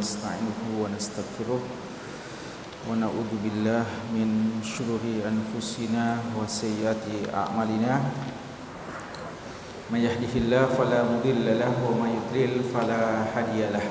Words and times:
ونستعينه 0.00 0.80
ونستغفره 0.80 1.60
ونعوذ 2.88 3.32
بالله 3.44 3.84
من 4.16 4.28
شرور 4.64 5.04
أنفسنا 5.04 6.24
وسيئات 6.40 7.04
أعمالنا. 7.28 8.00
من 9.92 10.00
يهده 10.00 10.32
الله 10.40 10.64
فلا 10.72 11.04
مضل 11.04 11.44
له 11.44 11.74
ومن 11.84 12.16
يضلل 12.16 12.72
فلا 12.72 13.28
هادي 13.36 13.60
له. 13.76 13.84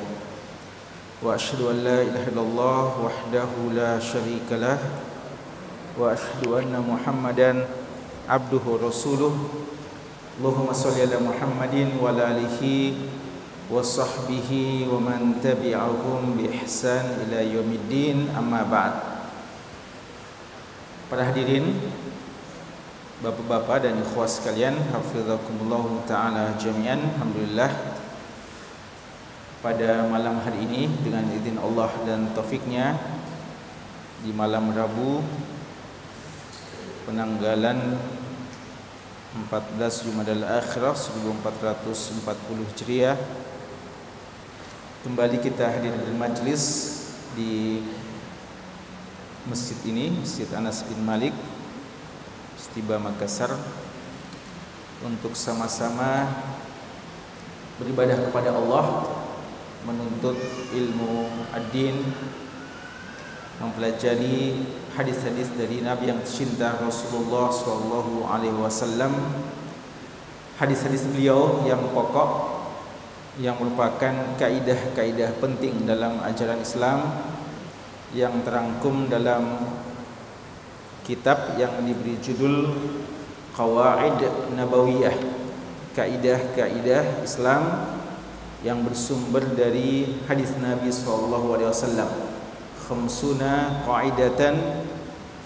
وأشهد 1.22 1.78
أن 1.78 1.78
لا 1.86 2.02
إله 2.02 2.24
إلا 2.34 2.42
الله 2.42 2.86
وحده 3.06 3.52
لا 3.78 4.02
شريك 4.02 4.50
له. 4.50 4.82
وأشهد 5.94 6.42
أن 6.50 6.74
محمدا 6.74 7.70
عبده 8.26 8.64
ورسوله. 8.66 9.34
اللهم 10.42 10.70
صل 10.74 10.96
على 11.06 11.22
محمد 11.22 12.02
وعلى 12.02 12.22
آله 12.34 12.62
وصحبه 13.73 14.51
ومن 14.93 15.41
تبعهم 15.41 16.21
بإحسان 16.37 17.05
إلى 17.25 17.57
يوم 17.57 17.71
الدين 17.73 18.19
أما 18.37 18.63
بعد 18.69 18.95
Para 21.05 21.31
hadirin 21.31 21.69
Bapak-bapak 23.21 23.85
dan 23.85 24.01
ikhwah 24.01 24.25
sekalian 24.25 24.73
Hafizakumullah 24.89 25.85
ta'ala 26.09 26.57
jami'an 26.57 26.97
Alhamdulillah 27.17 27.71
Pada 29.61 30.09
malam 30.09 30.41
hari 30.41 30.65
ini 30.65 30.89
Dengan 31.05 31.29
izin 31.29 31.61
Allah 31.61 31.93
dan 32.09 32.33
taufiknya 32.33 32.97
Di 34.25 34.33
malam 34.33 34.73
Rabu 34.73 35.21
Penanggalan 37.05 38.01
14 39.35 40.09
Jumadal 40.09 40.41
Akhirah 40.47 40.97
1440 40.97 42.71
Hijriah 42.75 43.17
Kembali 45.00 45.40
kita 45.40 45.64
hadir 45.64 45.96
di 45.96 46.12
majlis 46.12 46.64
Di 47.32 47.80
masjid 49.48 49.80
ini 49.88 50.12
Masjid 50.12 50.44
Anas 50.52 50.84
bin 50.84 51.00
Malik 51.08 51.32
Stiba 52.60 53.00
Makassar 53.00 53.56
Untuk 55.00 55.40
sama-sama 55.40 56.28
Beribadah 57.80 58.28
kepada 58.28 58.52
Allah 58.52 59.08
Menuntut 59.88 60.36
ilmu 60.76 61.48
ad-din 61.56 61.96
Mempelajari 63.64 64.68
hadis-hadis 65.00 65.48
dari 65.56 65.80
Nabi 65.80 66.12
yang 66.12 66.20
tercinta 66.24 66.80
Rasulullah 66.80 67.52
wasallam. 68.56 69.12
Hadis-hadis 70.56 71.04
beliau 71.12 71.68
yang 71.68 71.84
pokok 71.92 72.49
yang 73.38 73.62
merupakan 73.62 74.34
kaidah-kaidah 74.42 75.38
penting 75.38 75.86
dalam 75.86 76.18
ajaran 76.26 76.66
Islam 76.66 77.00
yang 78.18 78.42
terangkum 78.42 79.06
dalam 79.06 79.70
kitab 81.06 81.54
yang 81.62 81.86
diberi 81.86 82.18
judul 82.18 82.74
Qawaid 83.54 84.18
Nabawiyah. 84.58 85.14
Kaidah-kaidah 85.94 87.22
Islam 87.22 87.94
yang 88.66 88.82
bersumber 88.82 89.46
dari 89.56 90.20
hadis 90.28 90.52
Nabi 90.60 90.92
wasallam 90.92 92.10
khamsuna 92.90 93.86
qa'idatan 93.88 94.84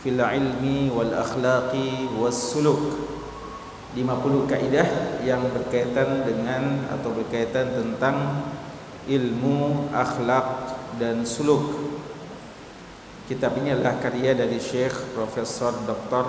fil 0.02 0.20
ilmi 0.20 0.90
wal 0.90 1.14
akhlaqi 1.14 2.10
was 2.18 2.34
suluk 2.34 3.13
50 3.94 4.50
kaidah 4.50 5.22
yang 5.22 5.46
berkaitan 5.54 6.26
dengan 6.26 6.90
atau 6.90 7.14
berkaitan 7.14 7.78
tentang 7.78 8.50
ilmu 9.06 9.94
akhlak 9.94 10.74
dan 10.98 11.22
suluk 11.22 11.94
kitab 13.30 13.54
ini 13.62 13.78
adalah 13.78 14.02
karya 14.02 14.34
dari 14.34 14.58
Syekh 14.58 15.14
Profesor 15.14 15.78
Dr. 15.86 16.26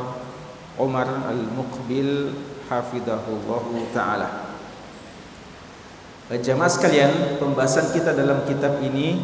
Umar 0.77 1.09
Al-Muqbil 1.25 2.37
hafizahullah 2.69 3.65
taala 3.97 4.45
Jamaah 6.25 6.73
sekalian, 6.73 7.37
pembahasan 7.37 7.93
kita 7.93 8.17
dalam 8.17 8.49
kitab 8.49 8.81
ini 8.81 9.21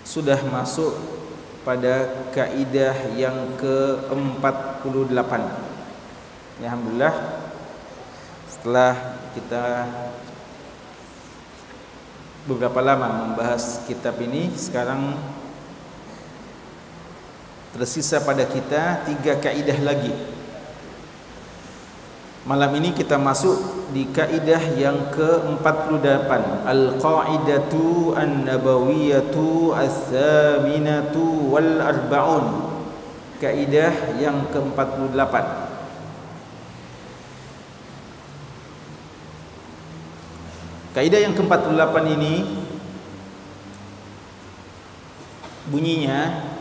sudah 0.00 0.40
masuk 0.48 0.96
pada 1.60 2.24
kaidah 2.32 3.12
yang 3.20 3.52
ke-48. 3.60 5.63
Ya, 6.62 6.70
alhamdulillah. 6.70 7.14
Setelah 8.46 9.18
kita 9.34 9.90
beberapa 12.46 12.78
lama 12.78 13.26
membahas 13.26 13.82
kitab 13.90 14.14
ini, 14.22 14.54
sekarang 14.54 15.18
tersisa 17.74 18.22
pada 18.22 18.46
kita 18.46 19.02
tiga 19.02 19.34
kaidah 19.42 19.82
lagi. 19.82 20.14
Malam 22.46 22.78
ini 22.78 22.94
kita 22.94 23.18
masuk 23.18 23.90
di 23.90 24.06
kaidah 24.14 24.62
yang 24.78 25.10
ke-48 25.10 26.30
Al-Qaidatu 26.70 28.14
An-Nabawiyatu 28.14 29.72
As-Saminatu 29.72 31.50
Wal 31.50 31.80
Arba'un 31.80 32.46
Kaidah 33.40 34.20
yang 34.20 34.44
ke-48 34.52 35.63
Kaidah 40.94 41.20
yang 41.20 41.34
ke-48 41.34 41.94
ini 42.14 42.34
Bunyinya 45.68 46.54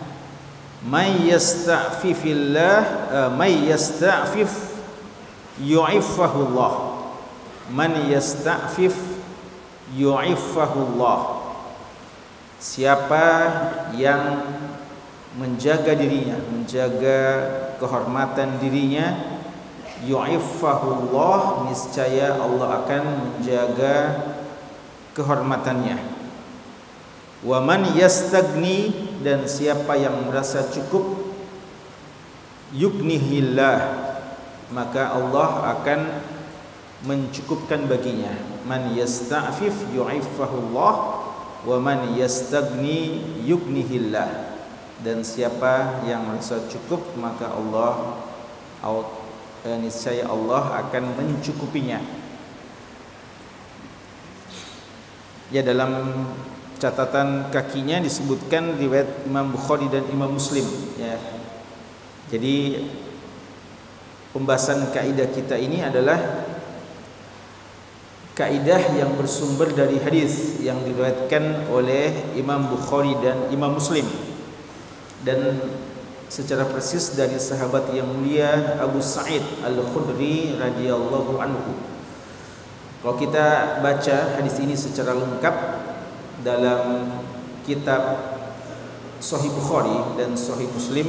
May 0.84 1.30
yasta'fifillah 1.32 2.78
uh, 3.14 3.30
May 3.38 3.70
yasta'fif 3.70 4.74
yu'iffahullah 5.62 6.74
man 7.70 8.10
yasta'fif 8.10 8.98
yu'iffahullah 9.94 11.20
siapa 12.58 13.28
yang 13.94 14.42
menjaga 15.38 15.94
dirinya 15.94 16.42
menjaga 16.50 17.20
kehormatan 17.78 18.58
dirinya 18.58 19.33
yu'iffahullah 20.04 21.68
niscaya 21.68 22.36
Allah 22.38 22.84
akan 22.84 23.04
menjaga 23.04 23.96
kehormatannya. 25.16 25.98
Wa 27.44 27.60
man 27.60 27.92
yastagni 27.96 28.92
dan 29.20 29.48
siapa 29.48 30.00
yang 30.00 30.28
merasa 30.28 30.64
cukup 30.72 31.36
yuknihillah 32.72 34.08
maka 34.72 35.12
Allah 35.14 35.76
akan 35.80 36.00
mencukupkan 37.04 37.86
baginya. 37.86 38.32
Man 38.64 38.96
yasta'fif 38.96 39.92
yu'iffahullah. 39.92 40.94
Wa 41.64 41.80
man 41.80 42.16
yastagni 42.20 43.24
yughnihillah 43.48 44.52
dan 45.04 45.24
siapa 45.24 46.04
yang 46.08 46.28
merasa 46.28 46.64
cukup 46.72 47.04
maka 47.20 47.52
Allah 47.52 48.20
niscaya 49.80 50.28
Allah 50.28 50.84
akan 50.84 51.16
mencukupinya. 51.16 52.04
Ya 55.54 55.62
dalam 55.64 56.26
catatan 56.84 57.48
kakinya 57.48 58.04
disebutkan 58.04 58.76
riwayat 58.76 59.24
Imam 59.24 59.56
Bukhari 59.56 59.88
dan 59.88 60.04
Imam 60.12 60.36
Muslim 60.36 60.68
ya. 61.00 61.16
Jadi 62.28 62.84
pembahasan 64.36 64.92
kaidah 64.92 65.30
kita 65.32 65.56
ini 65.56 65.80
adalah 65.86 66.20
kaidah 68.34 68.98
yang 68.98 69.14
bersumber 69.14 69.70
dari 69.72 70.02
hadis 70.02 70.58
yang 70.60 70.82
diriwayatkan 70.82 71.70
oleh 71.70 72.34
Imam 72.34 72.68
Bukhari 72.68 73.14
dan 73.22 73.48
Imam 73.54 73.78
Muslim. 73.78 74.04
Dan 75.24 75.56
secara 76.34 76.66
persis 76.66 77.14
dari 77.14 77.38
sahabat 77.38 77.94
yang 77.94 78.10
mulia 78.10 78.82
Abu 78.82 78.98
Sa'id 79.06 79.46
Al-Khudri 79.62 80.58
radhiyallahu 80.58 81.38
anhu. 81.38 81.78
Kalau 83.06 83.16
kita 83.22 83.78
baca 83.86 84.42
hadis 84.42 84.58
ini 84.58 84.74
secara 84.74 85.14
lengkap 85.14 85.56
dalam 86.42 87.14
kitab 87.70 88.02
Sahih 89.22 89.54
Bukhari 89.54 90.18
dan 90.18 90.34
Sahih 90.34 90.66
Muslim 90.74 91.06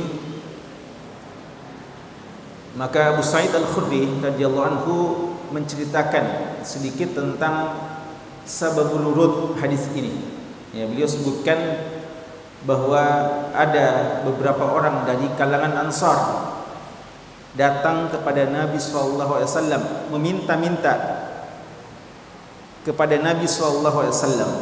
maka 2.77 3.17
Abu 3.17 3.25
Sa'id 3.25 3.49
Al-Khudri 3.57 4.05
radhiyallahu 4.21 4.69
anhu 4.77 4.97
menceritakan 5.57 6.61
sedikit 6.69 7.17
tentang 7.17 7.73
sababul 8.45 9.09
urut 9.09 9.35
hadis 9.57 9.89
ini. 9.97 10.21
Ya, 10.77 10.85
beliau 10.85 11.09
sebutkan 11.09 11.57
bahwa 12.65 13.05
ada 13.53 14.21
beberapa 14.25 14.65
orang 14.65 15.05
dari 15.05 15.29
kalangan 15.37 15.85
Ansar 15.85 16.19
datang 17.55 18.11
kepada 18.11 18.49
Nabi 18.51 18.81
sallallahu 18.81 19.39
alaihi 19.39 19.51
wasallam 19.53 19.83
meminta-minta 20.11 20.95
kepada 22.83 23.21
Nabi 23.21 23.47
sallallahu 23.47 23.99
alaihi 24.05 24.17
wasallam 24.17 24.53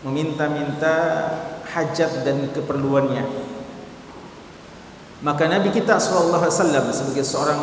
meminta-minta 0.00 0.94
hajat 1.70 2.24
dan 2.24 2.48
keperluannya. 2.50 3.26
Maka 5.20 5.44
Nabi 5.44 5.68
kita 5.68 6.00
sallallahu 6.00 6.48
alaihi 6.48 6.56
wasallam 6.56 6.84
sebagai 6.88 7.24
seorang 7.26 7.60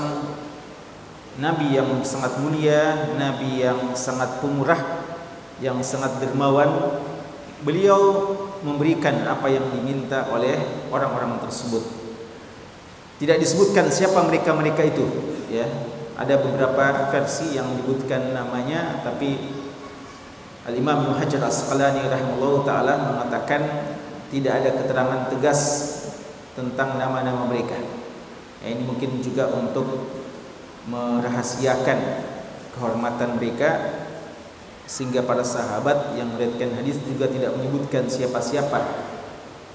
nabi 1.38 1.77
yang 1.77 1.89
sangat 2.01 2.38
mulia, 2.41 3.13
nabi 3.17 3.61
yang 3.65 3.93
sangat 3.93 4.41
pemurah, 4.41 5.05
yang 5.61 5.81
sangat 5.81 6.17
dermawan, 6.21 7.01
beliau 7.61 8.33
memberikan 8.62 9.25
apa 9.27 9.50
yang 9.50 9.65
diminta 9.74 10.30
oleh 10.30 10.88
orang-orang 10.89 11.42
tersebut. 11.44 11.83
Tidak 13.18 13.38
disebutkan 13.42 13.89
siapa 13.89 14.21
mereka-mereka 14.25 14.86
itu, 14.86 15.06
ya. 15.50 15.65
Ada 16.18 16.42
beberapa 16.42 17.13
versi 17.13 17.54
yang 17.54 17.69
menyebutkan 17.77 18.33
namanya 18.33 19.06
tapi 19.06 19.38
Al-Imam 20.65 21.06
Ibnu 21.06 21.13
Hajar 21.13 21.45
Asqalani 21.45 22.09
rahimahullah 22.09 22.65
taala 22.65 22.94
mengatakan 23.06 23.62
tidak 24.33 24.54
ada 24.60 24.69
keterangan 24.81 25.21
tegas 25.30 25.62
tentang 26.57 26.98
nama-nama 26.98 27.45
mereka. 27.45 27.77
Ya, 28.65 28.74
ini 28.74 28.83
mungkin 28.83 29.21
juga 29.21 29.48
untuk 29.53 30.10
merahasiakan 30.89 32.00
kehormatan 32.74 33.38
mereka 33.38 33.96
sehingga 34.88 35.22
para 35.28 35.44
sahabat 35.44 36.16
yang 36.16 36.31
meriwayatkan 36.34 36.80
hadis 36.80 36.98
juga 37.04 37.28
tidak 37.28 37.54
menyebutkan 37.60 38.07
siapa-siapa 38.07 38.80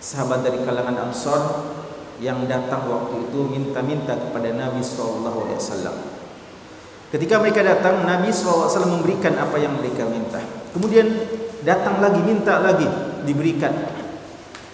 sahabat 0.03 0.43
dari 0.43 0.65
kalangan 0.67 1.13
Ansor 1.13 1.43
yang 2.19 2.49
datang 2.51 2.91
waktu 2.91 3.31
itu 3.31 3.41
minta-minta 3.47 4.19
kepada 4.19 4.51
Nabi 4.51 4.83
wasallam. 4.83 6.23
Ketika 7.13 7.37
mereka 7.45 7.61
datang, 7.61 8.09
Nabi 8.09 8.33
SAW 8.33 8.89
memberikan 8.89 9.37
apa 9.37 9.61
yang 9.61 9.77
mereka 9.77 10.09
minta. 10.09 10.41
Kemudian 10.73 11.13
datang 11.61 12.01
lagi, 12.01 12.25
minta 12.25 12.57
lagi, 12.57 12.89
diberikan. 13.29 13.69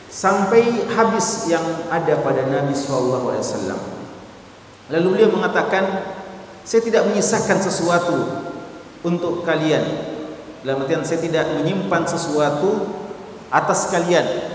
Sampai 0.06 0.86
habis 0.86 1.50
yang 1.50 1.66
ada 1.90 2.22
pada 2.22 2.46
Nabi 2.46 2.78
SAW. 2.78 3.42
Lalu 4.88 5.06
beliau 5.10 5.34
mengatakan, 5.34 6.14
saya 6.62 6.78
tidak 6.86 7.10
menyisakan 7.10 7.58
sesuatu 7.58 8.16
untuk 9.02 9.42
kalian. 9.42 10.16
Dalam 10.68 10.84
artian 10.84 11.00
saya 11.00 11.24
tidak 11.24 11.48
menyimpan 11.56 12.04
sesuatu 12.04 12.92
atas 13.48 13.88
kalian. 13.88 14.52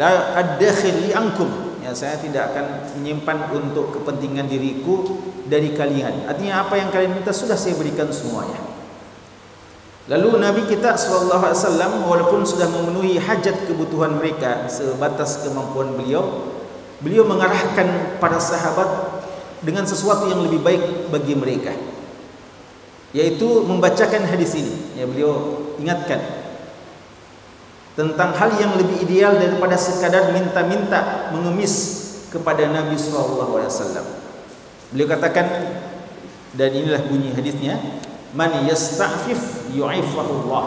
La 0.00 0.32
ad-dakhil 0.32 1.04
li 1.04 1.10
ankum. 1.12 1.76
Ya 1.84 1.92
saya 1.92 2.16
tidak 2.16 2.56
akan 2.56 2.96
menyimpan 2.96 3.52
untuk 3.52 3.92
kepentingan 3.92 4.48
diriku 4.48 5.04
dari 5.44 5.76
kalian. 5.76 6.24
Artinya 6.24 6.64
apa 6.64 6.80
yang 6.80 6.88
kalian 6.88 7.20
minta 7.20 7.36
sudah 7.36 7.52
saya 7.52 7.76
berikan 7.76 8.08
semuanya. 8.08 8.56
Lalu 10.08 10.40
Nabi 10.40 10.62
kita 10.72 10.96
sallallahu 10.96 11.52
alaihi 11.52 11.60
wasallam 11.60 11.92
walaupun 12.08 12.40
sudah 12.48 12.72
memenuhi 12.72 13.20
hajat 13.20 13.68
kebutuhan 13.68 14.16
mereka 14.16 14.72
sebatas 14.72 15.44
kemampuan 15.44 16.00
beliau 16.00 16.48
beliau 17.04 17.28
mengarahkan 17.28 18.16
para 18.16 18.40
sahabat 18.40 18.88
dengan 19.60 19.84
sesuatu 19.84 20.32
yang 20.32 20.40
lebih 20.44 20.64
baik 20.64 21.12
bagi 21.12 21.36
mereka 21.36 21.72
yaitu 23.14 23.62
membacakan 23.62 24.26
hadis 24.26 24.58
ini 24.58 24.98
ya 24.98 25.06
beliau 25.06 25.62
ingatkan 25.78 26.18
tentang 27.94 28.34
hal 28.34 28.50
yang 28.58 28.74
lebih 28.74 29.06
ideal 29.06 29.38
daripada 29.38 29.78
sekadar 29.78 30.34
minta-minta 30.34 31.30
mengemis 31.30 32.02
kepada 32.34 32.66
Nabi 32.66 32.98
sallallahu 32.98 33.54
alaihi 33.54 33.70
wasallam. 33.70 34.06
Beliau 34.90 35.06
katakan 35.14 35.46
dan 36.58 36.70
inilah 36.74 37.06
bunyi 37.06 37.30
hadisnya, 37.30 37.78
man 38.34 38.66
yasta'fif 38.66 39.70
yu'iffahu 39.70 40.46
Allah 40.46 40.64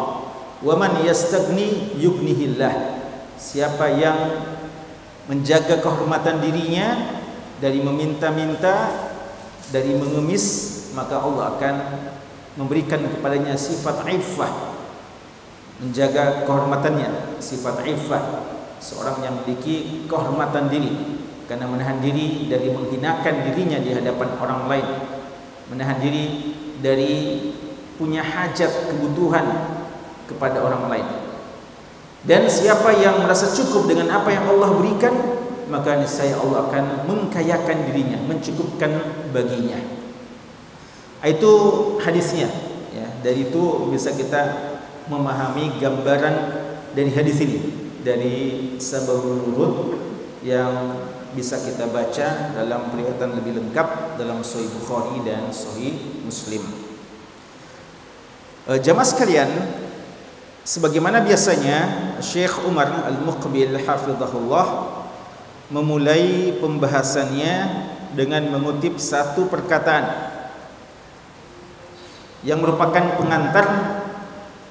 wa 0.63 0.73
man 0.79 1.03
yastagni 1.03 1.99
yughnihillah. 1.99 2.95
Siapa 3.35 3.91
yang 3.99 4.19
menjaga 5.27 5.83
kehormatan 5.83 6.39
dirinya 6.39 7.19
dari 7.59 7.83
meminta-minta, 7.83 8.95
dari 9.75 9.99
mengemis, 9.99 10.87
maka 10.95 11.19
Allah 11.19 11.59
akan 11.59 11.75
memberikan 12.57 13.05
kepadanya 13.05 13.53
sifat 13.53 14.03
iffah 14.09 14.73
menjaga 15.77 16.43
kehormatannya 16.49 17.37
sifat 17.37 17.85
iffah 17.85 18.49
seorang 18.81 19.21
yang 19.21 19.33
memiliki 19.41 20.05
kehormatan 20.09 20.73
diri 20.73 21.21
karena 21.45 21.69
menahan 21.69 22.01
diri 22.01 22.49
dari 22.49 22.73
menghinakan 22.73 23.35
dirinya 23.45 23.77
di 23.77 23.93
hadapan 23.93 24.29
orang 24.41 24.61
lain 24.65 24.87
menahan 25.69 26.01
diri 26.01 26.25
dari 26.81 27.13
punya 27.97 28.21
hajat 28.21 28.93
kebutuhan 28.93 29.45
kepada 30.29 30.61
orang 30.61 30.85
lain. 30.91 31.07
Dan 32.27 32.45
siapa 32.45 32.93
yang 32.93 33.23
merasa 33.23 33.49
cukup 33.49 33.87
dengan 33.89 34.11
apa 34.21 34.29
yang 34.29 34.45
Allah 34.49 34.75
berikan 34.75 35.15
maka 35.67 35.99
niscaya 35.99 36.35
Allah 36.39 36.67
akan 36.67 37.07
mengkayakan 37.07 37.77
dirinya 37.87 38.19
mencukupkan 38.23 38.91
baginya 39.35 39.96
itu 41.25 41.51
hadisnya 42.03 42.45
ya 42.93 43.07
dari 43.25 43.49
itu 43.49 43.89
bisa 43.89 44.13
kita 44.13 44.41
memahami 45.09 45.81
gambaran 45.81 46.35
dari 46.93 47.09
hadis 47.09 47.41
ini 47.41 47.59
dari 48.05 48.35
sababul 48.77 49.97
yang 50.45 50.93
bisa 51.33 51.59
kita 51.59 51.89
baca 51.91 52.55
dalam 52.55 52.89
peringatan 52.93 53.37
lebih 53.37 53.59
lengkap 53.61 54.17
dalam 54.17 54.41
Sahih 54.41 54.71
Bukhari 54.79 55.21
dan 55.27 55.51
Sahih 55.51 56.23
Muslim. 56.23 56.63
E, 58.65 58.79
jamaah 58.79 59.05
sekalian, 59.05 59.49
sebagaimana 60.63 61.21
biasanya 61.21 61.77
Syekh 62.23 62.63
Umar 62.65 63.05
Al-Muqbil 63.05 63.75
hafizahullah 63.85 64.67
memulai 65.69 66.55
pembahasannya 66.57 67.55
dengan 68.15 68.47
mengutip 68.49 68.97
satu 68.97 69.51
perkataan 69.51 70.36
yang 72.45 72.61
merupakan 72.61 73.17
pengantar 73.17 73.65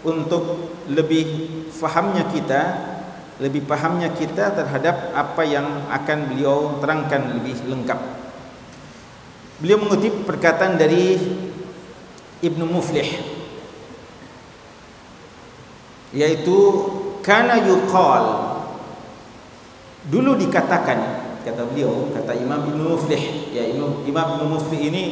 untuk 0.07 0.71
lebih 0.87 1.51
fahamnya 1.75 2.31
kita 2.31 2.63
lebih 3.37 3.69
pahamnya 3.69 4.17
kita 4.17 4.57
terhadap 4.57 5.13
apa 5.13 5.43
yang 5.45 5.85
akan 5.93 6.19
beliau 6.33 6.81
terangkan 6.81 7.37
lebih 7.37 7.69
lengkap. 7.69 8.01
Beliau 9.61 9.77
mengutip 9.81 10.25
perkataan 10.25 10.81
dari 10.81 11.21
Ibnu 12.41 12.65
Muflih 12.69 13.09
yaitu 16.17 16.57
kana 17.21 17.61
yuqal 17.61 18.25
dulu 20.09 20.39
dikatakan 20.39 20.99
kata 21.45 21.67
beliau 21.67 22.09
kata 22.15 22.33
Imam 22.37 22.73
Ibnu 22.73 22.95
Muflih 22.95 23.53
ya 23.53 23.69
Imam 23.69 24.01
Imam 24.07 24.27
Ibnu 24.37 24.45
Muflih 24.49 24.81
ini 24.81 25.05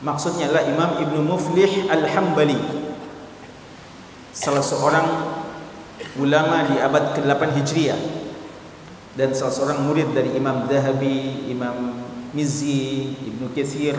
maksudnya 0.00 0.48
adalah 0.48 0.64
Imam 0.68 0.90
Ibnu 1.00 1.20
Muflih 1.24 1.88
Al-Hambali 1.88 2.58
salah 4.32 4.64
seorang 4.64 5.06
ulama 6.16 6.64
di 6.66 6.80
abad 6.80 7.12
ke-8 7.18 7.42
Hijriah 7.60 8.00
dan 9.18 9.36
salah 9.36 9.52
seorang 9.52 9.84
murid 9.84 10.16
dari 10.16 10.32
Imam 10.38 10.64
Zahabi, 10.70 11.50
Imam 11.50 11.98
Mizzi, 12.32 13.12
Ibnu 13.26 13.50
Katsir 13.52 13.98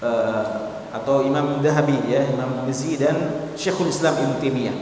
uh, 0.00 0.86
atau 0.94 1.26
Imam 1.26 1.60
Zahabi 1.60 1.98
ya, 2.08 2.24
Imam 2.30 2.64
Mizzi 2.64 2.96
dan 2.96 3.50
Syekhul 3.58 3.90
Islam 3.90 4.16
Ibnu 4.16 4.34
Taimiyah. 4.40 4.76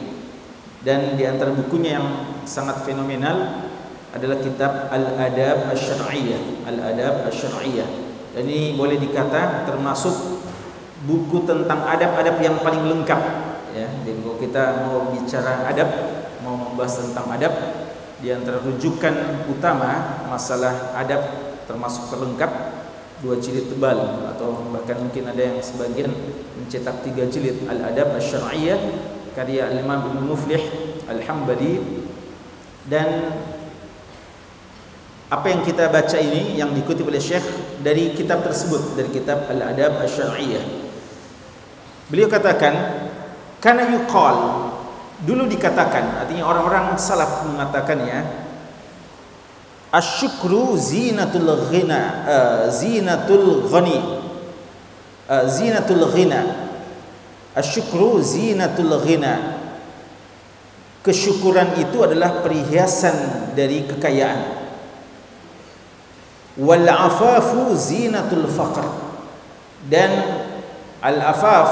Dan 0.85 1.17
di 1.17 1.25
antara 1.25 1.51
bukunya 1.57 1.97
yang 1.97 2.09
sangat 2.45 2.85
fenomenal 2.85 3.67
adalah 4.13 4.37
kitab 4.39 4.93
Al-Adab 4.93 5.73
Asy-Syar'iyyah, 5.73 6.69
Al-Adab 6.69 7.25
Asy-Syar'iyyah. 7.33 7.89
Dan 8.35 8.51
ini 8.51 8.75
boleh 8.75 8.99
dikata 8.99 9.63
termasuk 9.65 10.43
buku 11.07 11.47
tentang 11.47 11.87
adab-adab 11.87 12.37
yang 12.43 12.59
paling 12.61 12.83
lengkap 12.91 13.21
ya. 13.73 13.87
Jadi 14.03 14.19
kalau 14.21 14.37
kita 14.43 14.63
mau 14.83 14.99
bicara 15.15 15.65
adab 15.71 15.89
mau 16.43 16.59
membahas 16.59 17.01
tentang 17.01 17.27
adab 17.31 17.53
di 18.19 18.33
antara 18.33 18.59
rujukan 18.61 19.47
utama 19.47 20.25
masalah 20.27 20.97
adab 20.97 21.23
termasuk 21.69 22.09
terlengkap 22.11 22.51
dua 23.23 23.41
jilid 23.41 23.73
tebal 23.73 24.29
atau 24.35 24.69
bahkan 24.75 25.01
mungkin 25.01 25.31
ada 25.31 25.41
yang 25.41 25.59
sebagian 25.63 26.13
mencetak 26.59 27.07
tiga 27.07 27.25
jilid. 27.31 27.65
Al-adab 27.71 28.19
asy-syar'iyyah 28.19 28.81
karya 29.33 29.71
Imam 29.79 30.11
Ibnu 30.11 30.35
Muflih 30.35 30.61
Al-Hambali 31.09 32.05
dan 32.89 33.39
apa 35.33 35.47
yang 35.49 35.65
kita 35.65 35.89
baca 35.89 36.19
ini 36.21 36.61
yang 36.61 36.77
dikutip 36.77 37.09
oleh 37.09 37.19
Syekh 37.19 37.43
dari 37.85 38.17
kitab 38.17 38.41
tersebut 38.41 38.97
dari 38.97 39.13
kitab 39.13 39.45
Al-Adab 39.45 40.01
Asy-Syar'iyyah. 40.01 40.65
Beliau 42.09 42.33
katakan 42.33 42.75
karena 43.61 43.93
yuqal. 43.93 44.65
Dulu 45.25 45.47
dikatakan 45.49 46.21
artinya 46.21 46.45
orang-orang 46.45 46.99
salaf 47.01 47.47
mengatakannya 47.49 48.45
asyukru 49.95 50.75
zinatul 50.77 51.71
ghina 51.71 52.01
uh, 52.27 52.65
zinatul 52.69 53.71
ghani 53.71 54.01
uh, 55.31 55.45
zinatul 55.49 56.05
ghina 56.13 56.41
asyukru 57.53 58.21
zinatul 58.25 58.97
ghina. 59.05 59.61
Kesyukuran 61.05 61.77
itu 61.77 62.01
adalah 62.01 62.41
perhiasan 62.41 63.53
dari 63.53 63.85
kekayaan 63.85 64.64
wal 66.59 66.87
afafu 66.89 67.75
zinatul 67.75 68.47
faqr. 68.47 68.87
Dan 69.85 70.11
al 71.05 71.19
afaf 71.21 71.71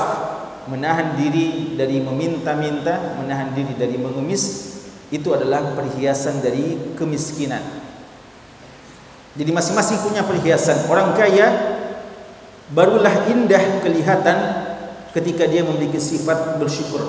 menahan 0.68 1.18
diri 1.18 1.74
dari 1.74 1.98
meminta-minta 1.98 3.18
menahan 3.18 3.50
diri 3.56 3.74
dari 3.74 3.96
mengemis 3.98 4.72
itu 5.12 5.28
adalah 5.32 5.76
perhiasan 5.76 6.40
dari 6.40 6.96
kemiskinan. 6.96 7.60
Jadi 9.32 9.48
masing-masing 9.48 10.04
punya 10.04 10.22
perhiasan. 10.24 10.88
Orang 10.92 11.16
kaya 11.16 11.78
barulah 12.72 13.28
indah 13.28 13.80
kelihatan 13.80 14.38
ketika 15.12 15.48
dia 15.48 15.64
memiliki 15.64 16.00
sifat 16.00 16.60
bersyukur. 16.60 17.04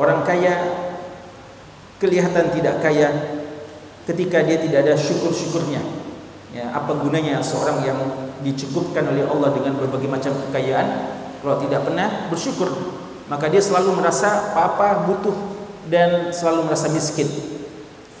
Orang 0.00 0.24
kaya 0.24 0.56
kelihatan 2.00 2.52
tidak 2.56 2.80
kaya 2.80 3.08
ketika 4.08 4.40
dia 4.44 4.56
tidak 4.60 4.88
ada 4.88 4.94
syukur-syukurnya. 4.96 5.99
Ya, 6.50 6.66
apa 6.74 6.98
gunanya 6.98 7.38
seorang 7.46 7.86
yang 7.86 7.98
dicukupkan 8.42 9.06
oleh 9.06 9.22
Allah 9.22 9.54
dengan 9.54 9.78
berbagai 9.78 10.10
macam 10.10 10.34
kekayaan 10.34 10.88
kalau 11.40 11.56
tidak 11.56 11.88
pernah 11.88 12.28
bersyukur, 12.28 12.68
maka 13.32 13.48
dia 13.48 13.64
selalu 13.64 13.96
merasa 13.96 14.52
apa-apa 14.52 15.08
butuh 15.08 15.36
dan 15.88 16.28
selalu 16.36 16.68
merasa 16.68 16.92
miskin. 16.92 17.24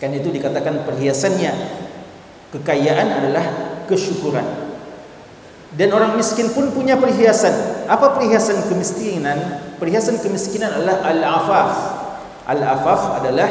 Kan 0.00 0.16
itu 0.16 0.32
dikatakan 0.32 0.88
perhiasannya 0.88 1.52
kekayaan 2.56 3.08
adalah 3.20 3.44
kesyukuran. 3.84 4.72
Dan 5.76 5.92
orang 5.92 6.16
miskin 6.16 6.50
pun 6.50 6.72
punya 6.72 6.96
perhiasan. 6.96 7.86
Apa 7.86 8.16
perhiasan 8.16 8.66
kemiskinan? 8.72 9.38
Perhiasan 9.76 10.18
kemiskinan 10.18 10.72
adalah 10.80 11.04
al-afaf. 11.04 11.72
Al-afaf 12.48 13.22
adalah 13.22 13.50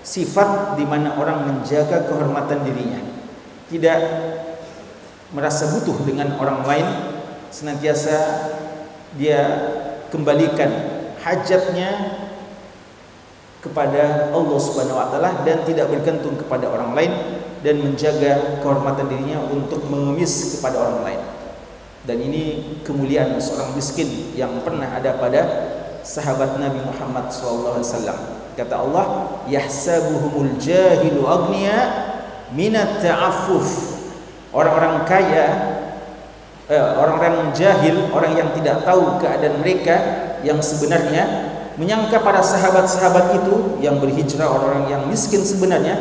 sifat 0.00 0.80
di 0.80 0.88
mana 0.88 1.14
orang 1.20 1.46
menjaga 1.46 2.08
kehormatan 2.08 2.64
dirinya. 2.64 3.19
Tidak 3.70 4.00
merasa 5.30 5.70
butuh 5.78 6.02
dengan 6.02 6.34
orang 6.42 6.66
lain, 6.66 6.86
senantiasa 7.54 8.16
dia 9.14 9.42
kembalikan 10.10 10.70
hajatnya 11.22 12.18
kepada 13.60 14.32
Allah 14.32 14.58
Subhanahu 14.58 14.96
wa 14.98 15.08
taala 15.12 15.44
dan 15.44 15.62
tidak 15.68 15.92
bergantung 15.92 16.34
kepada 16.34 16.66
orang 16.66 16.96
lain 16.96 17.12
dan 17.60 17.76
menjaga 17.78 18.58
kehormatan 18.64 19.06
dirinya 19.06 19.44
untuk 19.52 19.84
mengemis 19.86 20.58
kepada 20.58 20.80
orang 20.80 21.00
lain. 21.04 21.22
Dan 22.08 22.16
ini 22.24 22.44
kemuliaan 22.80 23.36
seorang 23.36 23.76
miskin 23.76 24.32
yang 24.32 24.64
pernah 24.64 24.88
ada 24.88 25.20
pada 25.20 25.40
sahabat 26.00 26.56
Nabi 26.56 26.80
Muhammad 26.80 27.28
SAW. 27.28 27.84
Kata 28.56 28.74
Allah, 28.80 29.06
yahsabuhumul 29.46 30.56
jahilu 30.56 31.28
agniya 31.28 32.09
minat 32.54 33.02
ta'affuf. 33.02 33.98
Orang-orang 34.50 35.06
kaya, 35.06 35.46
eh, 36.66 36.90
orang-orang 36.98 37.54
jahil, 37.54 38.10
orang 38.10 38.34
yang 38.34 38.50
tidak 38.58 38.82
tahu 38.82 39.18
keadaan 39.22 39.62
mereka 39.62 39.96
yang 40.42 40.58
sebenarnya 40.58 41.54
menyangka 41.78 42.18
para 42.20 42.42
sahabat-sahabat 42.42 43.40
itu 43.40 43.78
yang 43.78 44.02
berhijrah 44.02 44.50
orang-orang 44.50 44.90
yang 44.90 45.02
miskin 45.06 45.40
sebenarnya 45.40 45.96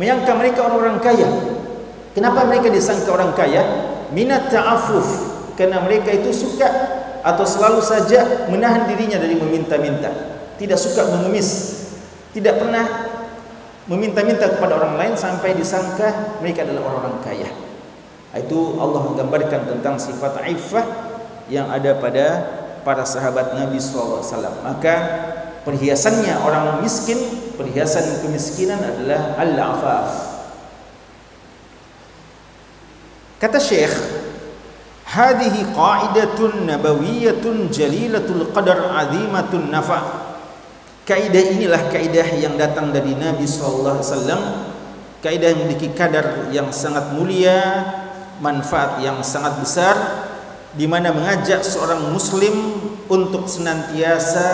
menyangka 0.00 0.32
mereka 0.34 0.64
orang-orang 0.64 0.98
kaya. 1.04 1.28
Kenapa 2.16 2.48
mereka 2.48 2.72
disangka 2.72 3.12
orang 3.12 3.36
kaya? 3.36 3.60
Minat 4.12 4.48
ta'affuf 4.52 5.32
karena 5.56 5.80
mereka 5.84 6.12
itu 6.12 6.32
suka 6.32 6.68
atau 7.22 7.46
selalu 7.46 7.80
saja 7.80 8.50
menahan 8.50 8.90
dirinya 8.90 9.22
dari 9.22 9.38
meminta-minta 9.38 10.10
tidak 10.58 10.78
suka 10.78 11.06
mengemis 11.06 11.80
tidak 12.34 12.58
pernah 12.58 13.11
meminta-minta 13.90 14.46
kepada 14.46 14.78
orang 14.78 14.94
lain 14.98 15.14
sampai 15.18 15.54
disangka 15.58 16.38
mereka 16.38 16.62
adalah 16.62 16.86
orang-orang 16.90 17.16
kaya. 17.22 17.50
Itu 18.32 18.80
Allah 18.80 19.00
menggambarkan 19.12 19.68
tentang 19.68 20.00
sifat 20.00 20.40
iffah 20.48 20.86
yang 21.52 21.68
ada 21.68 21.98
pada 21.98 22.26
para 22.82 23.04
sahabat 23.06 23.54
Nabi 23.54 23.78
SAW 23.78 24.24
maka 24.64 24.94
perhiasannya 25.62 26.40
orang 26.42 26.82
miskin 26.82 27.18
perhiasan 27.54 28.22
kemiskinan 28.24 28.80
adalah 28.80 29.36
al-afaf. 29.38 30.10
Kata 33.42 33.58
Syekh 33.58 34.22
Hadihi 35.12 35.76
qa'idatun 35.76 36.64
nabawiyyatun 36.64 37.68
jalilatul 37.68 38.48
qadar 38.48 38.96
azimatun 38.96 39.68
nafa. 39.68 40.21
Kaidah 41.02 41.58
inilah 41.58 41.90
kaidah 41.90 42.28
yang 42.38 42.54
datang 42.54 42.94
dari 42.94 43.18
Nabi 43.18 43.42
sallallahu 43.42 43.98
alaihi 43.98 44.08
wasallam. 44.08 44.42
Kaidah 45.22 45.54
yang 45.54 45.60
memiliki 45.66 45.90
kadar 45.94 46.50
yang 46.54 46.70
sangat 46.70 47.14
mulia, 47.14 47.58
manfaat 48.38 49.02
yang 49.02 49.22
sangat 49.22 49.58
besar 49.62 49.94
di 50.74 50.86
mana 50.86 51.14
mengajak 51.14 51.62
seorang 51.62 52.10
muslim 52.10 52.54
untuk 53.06 53.46
senantiasa 53.46 54.50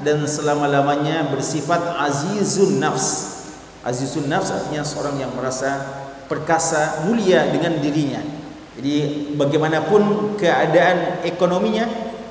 dan 0.00 0.24
selama-lamanya 0.24 1.28
bersifat 1.32 1.96
azizun 2.00 2.80
nafs. 2.80 3.40
Azizun 3.84 4.28
nafs 4.28 4.52
artinya 4.52 4.84
seorang 4.84 5.20
yang 5.20 5.32
merasa 5.36 5.84
perkasa, 6.28 7.04
mulia 7.08 7.48
dengan 7.48 7.80
dirinya 7.80 8.40
jadi 8.80 9.28
bagaimanapun 9.36 10.34
keadaan 10.40 11.20
ekonominya, 11.20 11.84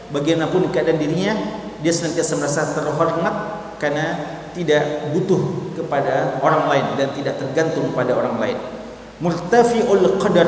bagaimanapun 0.09 0.73
keadaan 0.73 0.97
dirinya, 0.97 1.37
dia 1.79 1.93
senantiasa 1.95 2.35
merasa 2.35 2.61
terhormat 2.75 3.35
karena 3.79 4.19
tidak 4.51 5.15
butuh 5.15 5.71
kepada 5.79 6.41
orang 6.43 6.67
lain 6.67 6.85
dan 6.99 7.09
tidak 7.15 7.39
tergantung 7.39 7.95
pada 7.95 8.11
orang 8.17 8.35
lain. 8.41 8.57
Murtafi'ul 9.23 10.19
qadar 10.19 10.47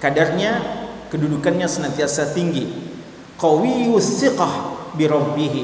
kadarnya 0.00 0.60
kedudukannya 1.08 1.64
senantiasa 1.64 2.36
tinggi. 2.36 2.92
Qawiyus 3.40 4.20
siqah 4.20 4.52
bi 4.92 5.08
rabbih. 5.08 5.54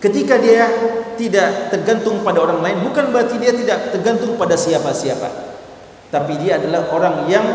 Ketika 0.00 0.40
dia 0.40 0.68
tidak 1.16 1.72
tergantung 1.72 2.20
pada 2.20 2.44
orang 2.44 2.60
lain 2.60 2.78
bukan 2.84 3.12
berarti 3.12 3.40
dia 3.40 3.52
tidak 3.52 3.92
tergantung 3.92 4.36
pada 4.40 4.56
siapa-siapa. 4.56 5.28
Tapi 6.12 6.32
dia 6.38 6.62
adalah 6.62 6.86
orang 6.94 7.26
yang 7.26 7.46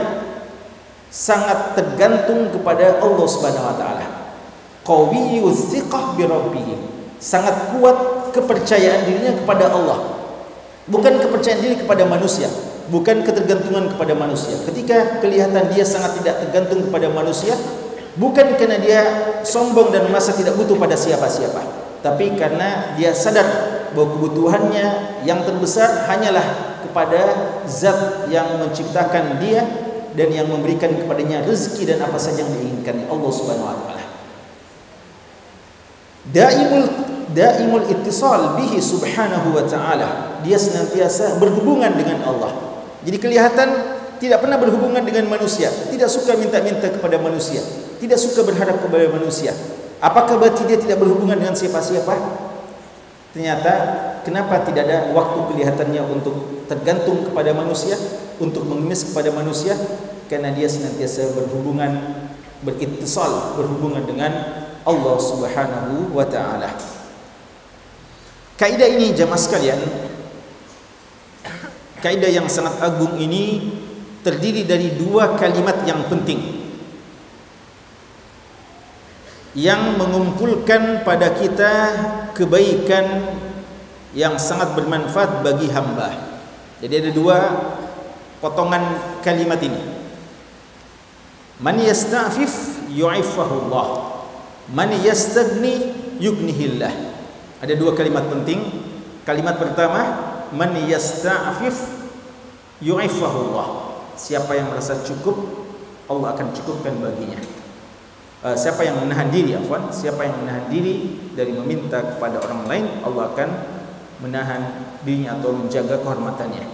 sangat 1.08 1.76
tergantung 1.76 2.52
kepada 2.52 3.00
Allah 3.00 3.28
Subhanahu 3.28 3.68
wa 3.72 3.76
taala. 3.76 4.06
Qawiyyu 4.82 5.50
thiqah 5.54 6.18
bi. 6.18 6.74
Sangat 7.22 7.78
kuat 7.78 8.32
kepercayaan 8.34 9.06
dirinya 9.06 9.38
kepada 9.38 9.70
Allah. 9.70 10.22
Bukan 10.90 11.22
kepercayaan 11.22 11.62
diri 11.62 11.76
kepada 11.78 12.04
manusia, 12.10 12.50
bukan 12.90 13.22
ketergantungan 13.22 13.94
kepada 13.94 14.18
manusia. 14.18 14.58
Ketika 14.66 15.22
kelihatan 15.22 15.70
dia 15.70 15.86
sangat 15.86 16.18
tidak 16.20 16.42
tergantung 16.44 16.90
kepada 16.90 17.08
manusia, 17.14 17.54
bukan 18.18 18.58
karena 18.58 18.82
dia 18.82 19.02
sombong 19.46 19.94
dan 19.94 20.10
merasa 20.10 20.34
tidak 20.34 20.58
butuh 20.58 20.76
pada 20.82 20.98
siapa-siapa, 20.98 21.62
tapi 22.02 22.34
karena 22.34 22.98
dia 22.98 23.14
sadar 23.14 23.46
bahwa 23.94 24.18
kebutuhannya 24.18 24.88
yang 25.24 25.46
terbesar 25.46 26.10
hanyalah 26.10 26.76
kepada 26.82 27.22
zat 27.70 28.28
yang 28.34 28.58
menciptakan 28.58 29.38
dia 29.38 29.64
dan 30.18 30.28
yang 30.34 30.50
memberikan 30.50 30.92
kepadanya 30.92 31.46
rezeki 31.48 31.96
dan 31.96 32.04
apa 32.04 32.20
saja 32.20 32.44
yang 32.44 32.52
diinginkan 32.52 33.08
Allah 33.08 33.32
Subhanahu 33.32 33.70
wa 33.70 33.78
taala. 33.88 34.11
Daimul 36.32 36.88
daimul 37.32 37.88
ittisal 37.88 38.60
bihi 38.60 38.80
subhanahu 38.80 39.56
wa 39.56 39.64
taala. 39.68 40.40
Dia 40.44 40.58
senantiasa 40.58 41.38
berhubungan 41.38 41.92
dengan 41.96 42.24
Allah. 42.28 42.52
Jadi 43.06 43.18
kelihatan 43.20 43.70
tidak 44.18 44.42
pernah 44.42 44.58
berhubungan 44.58 45.02
dengan 45.02 45.26
manusia, 45.28 45.70
tidak 45.90 46.08
suka 46.08 46.38
minta-minta 46.38 46.88
kepada 46.88 47.18
manusia, 47.18 47.62
tidak 47.98 48.22
suka 48.22 48.46
berharap 48.46 48.78
kepada 48.80 49.10
manusia. 49.10 49.54
Apakah 50.02 50.38
berarti 50.38 50.66
dia 50.70 50.78
tidak 50.78 51.02
berhubungan 51.02 51.38
dengan 51.38 51.58
siapa-siapa? 51.58 52.16
Ternyata 53.34 53.74
kenapa 54.22 54.62
tidak 54.66 54.86
ada 54.86 54.98
waktu 55.14 55.40
kelihatannya 55.54 56.02
untuk 56.06 56.66
tergantung 56.70 57.26
kepada 57.26 57.54
manusia? 57.54 57.98
untuk 58.42 58.66
mengemis 58.66 59.06
kepada 59.14 59.30
manusia 59.30 59.78
karena 60.26 60.50
dia 60.50 60.66
senantiasa 60.66 61.38
berhubungan 61.38 62.02
berittisal 62.66 63.58
berhubungan 63.58 64.02
dengan 64.10 64.61
Allah 64.88 65.16
Subhanahu 65.20 66.14
wa 66.14 66.26
taala. 66.26 66.72
Kaidah 68.58 68.90
ini 68.90 69.14
jemaah 69.18 69.42
sekalian 69.42 69.82
kaidah 72.02 72.30
yang 72.34 72.50
sangat 72.50 72.82
agung 72.82 73.14
ini 73.22 73.74
terdiri 74.26 74.66
dari 74.66 74.98
dua 74.98 75.38
kalimat 75.38 75.86
yang 75.86 76.02
penting 76.10 76.62
yang 79.54 79.98
mengumpulkan 80.02 81.06
pada 81.06 81.34
kita 81.38 81.74
kebaikan 82.34 83.38
yang 84.16 84.36
sangat 84.40 84.76
bermanfaat 84.76 85.44
bagi 85.44 85.68
hamba. 85.72 86.40
Jadi 86.80 86.94
ada 87.04 87.12
dua 87.12 87.38
potongan 88.40 89.20
kalimat 89.20 89.60
ini. 89.60 89.80
Man 91.60 91.78
yasta'fif 91.84 92.88
yu'iffahu 92.90 93.70
Allah. 93.70 93.88
Man 94.72 94.96
yastagni 95.04 95.92
yughnihillah. 96.18 96.92
Ada 97.62 97.78
dua 97.78 97.94
kalimat 97.94 98.26
penting 98.32 98.82
Kalimat 99.22 99.62
pertama, 99.62 100.02
man 100.50 100.74
yasta'fif 100.90 101.78
yu'ifahullah. 102.82 103.94
Siapa 104.18 104.58
yang 104.58 104.74
merasa 104.74 104.98
cukup, 105.06 105.38
Allah 106.10 106.34
akan 106.34 106.48
cukupkan 106.58 106.98
baginya. 106.98 107.38
Uh, 108.42 108.58
siapa 108.58 108.82
yang 108.82 108.98
menahan 108.98 109.30
diri, 109.30 109.54
afwan, 109.54 109.94
siapa 109.94 110.26
yang 110.26 110.42
menahan 110.42 110.66
diri 110.74 111.22
dari 111.38 111.54
meminta 111.54 112.02
kepada 112.02 112.42
orang 112.42 112.66
lain, 112.66 112.86
Allah 113.06 113.30
akan 113.30 113.50
menahan 114.26 114.62
dirinya 115.06 115.38
atau 115.38 115.54
menjaga 115.54 116.02
kehormatannya. 116.02 116.66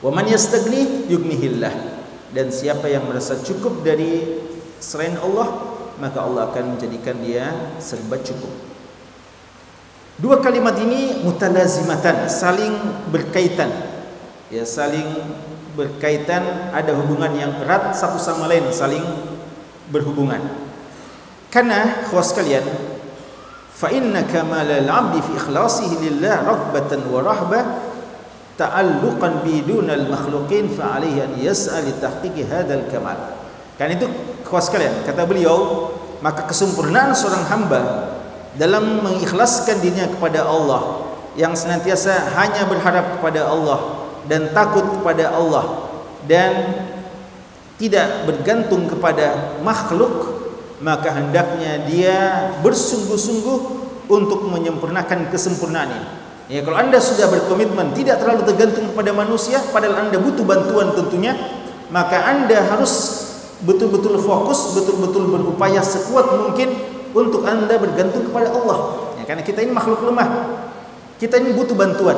Wa 0.00 0.08
man 0.08 0.24
yastagni 0.24 1.04
yughnihillah. 1.12 2.00
Dan 2.32 2.48
siapa 2.48 2.88
yang 2.88 3.04
merasa 3.04 3.36
cukup 3.44 3.84
dari 3.84 4.40
selain 4.80 5.20
Allah, 5.20 5.65
maka 6.00 6.24
Allah 6.24 6.52
akan 6.52 6.76
menjadikan 6.76 7.16
dia 7.20 7.76
serba 7.80 8.20
cukup. 8.20 8.52
Dua 10.16 10.40
kalimat 10.40 10.72
ini 10.80 11.20
mutalazimatan, 11.28 12.24
saling 12.32 12.72
berkaitan. 13.12 13.68
Ya, 14.48 14.64
saling 14.64 15.04
berkaitan, 15.76 16.72
ada 16.72 16.96
hubungan 16.96 17.36
yang 17.36 17.52
erat 17.60 17.92
satu 17.92 18.16
sama 18.16 18.48
lain, 18.48 18.72
saling 18.72 19.04
berhubungan. 19.92 20.40
Karena 21.52 22.08
khawas 22.08 22.32
kalian, 22.32 22.64
fa 23.76 23.92
inna 23.92 24.24
kamal 24.24 24.64
al-'abdi 24.64 25.20
fi 25.20 25.32
ikhlasihi 25.36 25.94
lillah 26.00 26.48
raghbatan 26.48 27.04
wa 27.12 27.20
rahbah 27.20 27.64
ta'alluqan 28.56 29.44
bidun 29.44 29.92
al-makhluqin 29.92 30.72
fa 30.72 30.96
alayhi 30.96 31.20
an 31.20 31.36
yas'al 31.36 31.84
li 31.84 31.92
tahqiqi 32.00 32.48
hadzal 32.48 32.88
kamal. 32.88 33.45
Kan 33.76 33.92
itu 33.92 34.08
khawas 34.48 34.72
kalian, 34.72 35.04
kata 35.04 35.28
beliau, 35.28 35.92
maka 36.24 36.48
kesempurnaan 36.48 37.12
seorang 37.12 37.44
hamba 37.44 37.80
dalam 38.56 39.04
mengikhlaskan 39.04 39.84
dirinya 39.84 40.08
kepada 40.08 40.48
Allah 40.48 41.04
yang 41.36 41.52
senantiasa 41.52 42.32
hanya 42.40 42.64
berharap 42.64 43.20
kepada 43.20 43.44
Allah 43.44 44.08
dan 44.24 44.48
takut 44.56 44.84
kepada 45.00 45.28
Allah 45.28 45.92
dan 46.24 46.52
tidak 47.76 48.24
bergantung 48.24 48.88
kepada 48.88 49.60
makhluk 49.60 50.40
maka 50.80 51.12
hendaknya 51.12 51.84
dia 51.84 52.16
bersungguh-sungguh 52.64 53.58
untuk 54.08 54.48
menyempurnakan 54.48 55.28
kesempurnaan 55.28 55.90
ini. 55.92 56.08
Ya 56.46 56.60
kalau 56.62 56.78
anda 56.78 56.96
sudah 57.02 57.26
berkomitmen 57.26 57.90
tidak 57.92 58.22
terlalu 58.22 58.46
tergantung 58.46 58.88
kepada 58.94 59.10
manusia 59.10 59.58
padahal 59.74 60.08
anda 60.08 60.16
butuh 60.16 60.46
bantuan 60.46 60.94
tentunya 60.94 61.34
maka 61.90 62.22
anda 62.22 62.62
harus 62.70 63.25
betul-betul 63.64 64.20
fokus 64.20 64.76
betul-betul 64.76 65.32
berupaya 65.32 65.80
sekuat 65.80 66.26
mungkin 66.36 66.68
untuk 67.16 67.48
anda 67.48 67.80
bergantung 67.80 68.28
kepada 68.28 68.52
Allah. 68.52 69.08
Ya, 69.16 69.24
karena 69.24 69.40
kita 69.40 69.64
ini 69.64 69.72
makhluk 69.72 70.04
lemah. 70.04 70.28
Kita 71.16 71.40
ini 71.40 71.56
butuh 71.56 71.72
bantuan. 71.72 72.16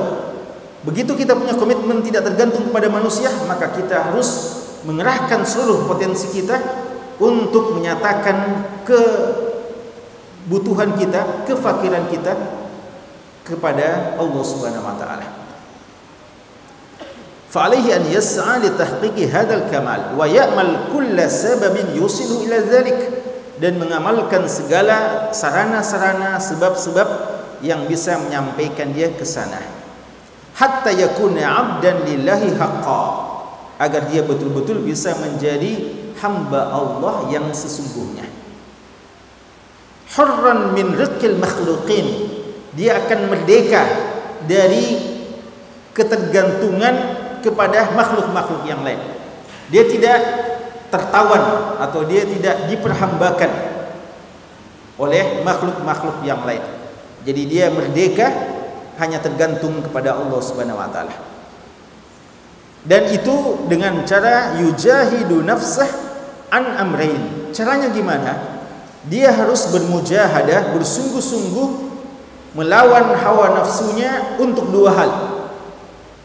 Begitu 0.83 1.15
kita 1.15 1.39
punya 1.39 1.55
komitmen 1.55 2.03
tidak 2.03 2.27
tergantung 2.27 2.67
kepada 2.71 2.91
manusia 2.91 3.31
maka 3.47 3.71
kita 3.75 4.11
harus 4.11 4.59
mengerahkan 4.87 5.43
seluruh 5.47 5.87
potensi 5.91 6.31
kita 6.31 6.55
untuk 7.19 7.75
menyatakan 7.75 8.63
kebutuhan 10.47 10.95
kita 10.95 11.47
kefakiran 11.51 12.07
kita 12.07 12.31
kepada 13.43 14.15
Allah 14.23 14.43
Subhanahu 14.47 14.87
wa 14.87 14.95
taala 14.95 15.38
فعليه 17.58 17.96
أن 17.96 18.04
يسعى 18.10 18.60
لتحقيق 18.60 19.30
هذا 19.30 19.54
الكمال 19.54 20.02
ويأمل 20.18 20.70
كل 20.94 21.18
سبب 21.30 21.76
يوصل 21.94 22.46
إلى 22.46 22.58
ذلك 22.60 23.00
dan 23.62 23.80
mengamalkan 23.80 24.44
segala 24.50 25.30
sarana-sarana 25.32 26.36
sebab-sebab 26.36 27.08
yang 27.64 27.88
bisa 27.88 28.20
menyampaikan 28.20 28.92
dia 28.92 29.14
ke 29.14 29.24
sana 29.24 29.62
hatta 30.58 30.92
yakuna 30.92 31.48
'abdan 31.48 32.04
lillahi 32.04 32.60
haqqan 32.60 33.14
agar 33.80 34.10
dia 34.12 34.26
betul-betul 34.26 34.84
bisa 34.84 35.16
menjadi 35.16 35.80
hamba 36.20 36.76
Allah 36.76 37.30
yang 37.32 37.48
sesungguhnya 37.56 38.28
hurran 40.18 40.76
min 40.76 41.00
riqil 41.00 41.40
makhluqin 41.40 42.36
dia 42.76 43.00
akan 43.06 43.32
merdeka 43.32 43.82
dari 44.44 44.98
ketergantungan 45.96 47.17
kepada 47.41 47.95
makhluk-makhluk 47.95 48.67
yang 48.69 48.83
lain 48.83 48.99
dia 49.69 49.85
tidak 49.85 50.19
tertawan 50.89 51.77
atau 51.77 52.01
dia 52.09 52.25
tidak 52.25 52.73
diperhambakan 52.73 53.53
oleh 54.99 55.45
makhluk-makhluk 55.45 56.25
yang 56.25 56.43
lain. 56.43 56.65
Jadi 57.23 57.43
dia 57.45 57.69
merdeka 57.69 58.33
hanya 58.99 59.21
tergantung 59.21 59.85
kepada 59.85 60.17
Allah 60.17 60.41
Subhanahu 60.41 60.81
wa 60.81 60.89
taala. 60.89 61.15
Dan 62.89 63.13
itu 63.13 63.69
dengan 63.69 64.01
cara 64.09 64.57
yujahidu 64.57 65.45
nafsah 65.45 65.89
an 66.49 66.65
amrain. 66.81 67.53
Caranya 67.53 67.93
gimana? 67.93 68.65
Dia 69.05 69.31
harus 69.31 69.69
bermujahadah, 69.69 70.73
bersungguh-sungguh 70.73 71.69
melawan 72.57 73.13
hawa 73.13 73.61
nafsunya 73.61 74.41
untuk 74.41 74.73
dua 74.73 74.91
hal. 74.97 75.11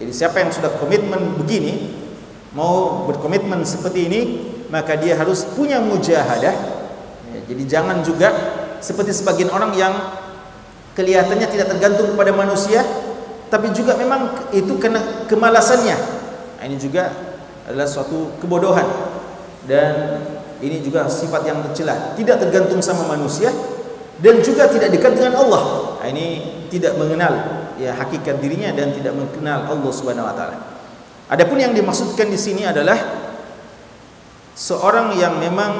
Jadi 0.04 0.12
siapa 0.12 0.44
yang 0.44 0.52
sudah 0.52 0.68
komitmen 0.84 1.40
begini, 1.40 1.96
mau 2.52 3.08
berkomitmen 3.08 3.64
seperti 3.64 4.12
ini, 4.12 4.22
maka 4.68 5.00
dia 5.00 5.16
harus 5.16 5.48
punya 5.56 5.80
mujahadah. 5.80 6.56
Ya, 7.32 7.40
jadi 7.48 7.64
jangan 7.64 8.04
juga 8.04 8.30
seperti 8.84 9.16
sebagian 9.16 9.48
orang 9.48 9.72
yang 9.80 9.96
kelihatannya 11.00 11.48
tidak 11.48 11.72
tergantung 11.72 12.12
kepada 12.12 12.36
manusia 12.36 12.84
tapi 13.48 13.72
juga 13.72 13.96
memang 13.96 14.50
itu 14.52 14.76
kena 14.76 15.30
kemalasannya. 15.32 15.94
Nah, 16.60 16.64
ini 16.68 16.76
juga 16.76 17.14
adalah 17.64 17.88
suatu 17.88 18.36
kebodohan. 18.44 18.84
Dan 19.64 20.20
ini 20.60 20.84
juga 20.84 21.08
sifat 21.08 21.48
yang 21.48 21.64
tercela. 21.70 22.18
Tidak 22.18 22.44
tergantung 22.44 22.84
sama 22.84 23.08
manusia 23.08 23.54
dan 24.20 24.42
juga 24.44 24.68
tidak 24.68 24.92
dekat 24.92 25.16
dengan 25.16 25.40
Allah. 25.40 25.96
Nah, 26.02 26.08
ini 26.12 26.28
tidak 26.68 27.00
mengenal 27.00 27.63
ya 27.78 27.96
hakikat 27.98 28.38
dirinya 28.42 28.74
dan 28.74 28.94
tidak 28.94 29.14
mengenal 29.16 29.70
Allah 29.70 29.92
Subhanahu 29.92 30.28
wa 30.28 30.36
taala. 30.36 30.58
Adapun 31.32 31.58
yang 31.58 31.74
dimaksudkan 31.74 32.30
di 32.30 32.38
sini 32.38 32.68
adalah 32.68 33.00
seorang 34.54 35.18
yang 35.18 35.42
memang 35.42 35.72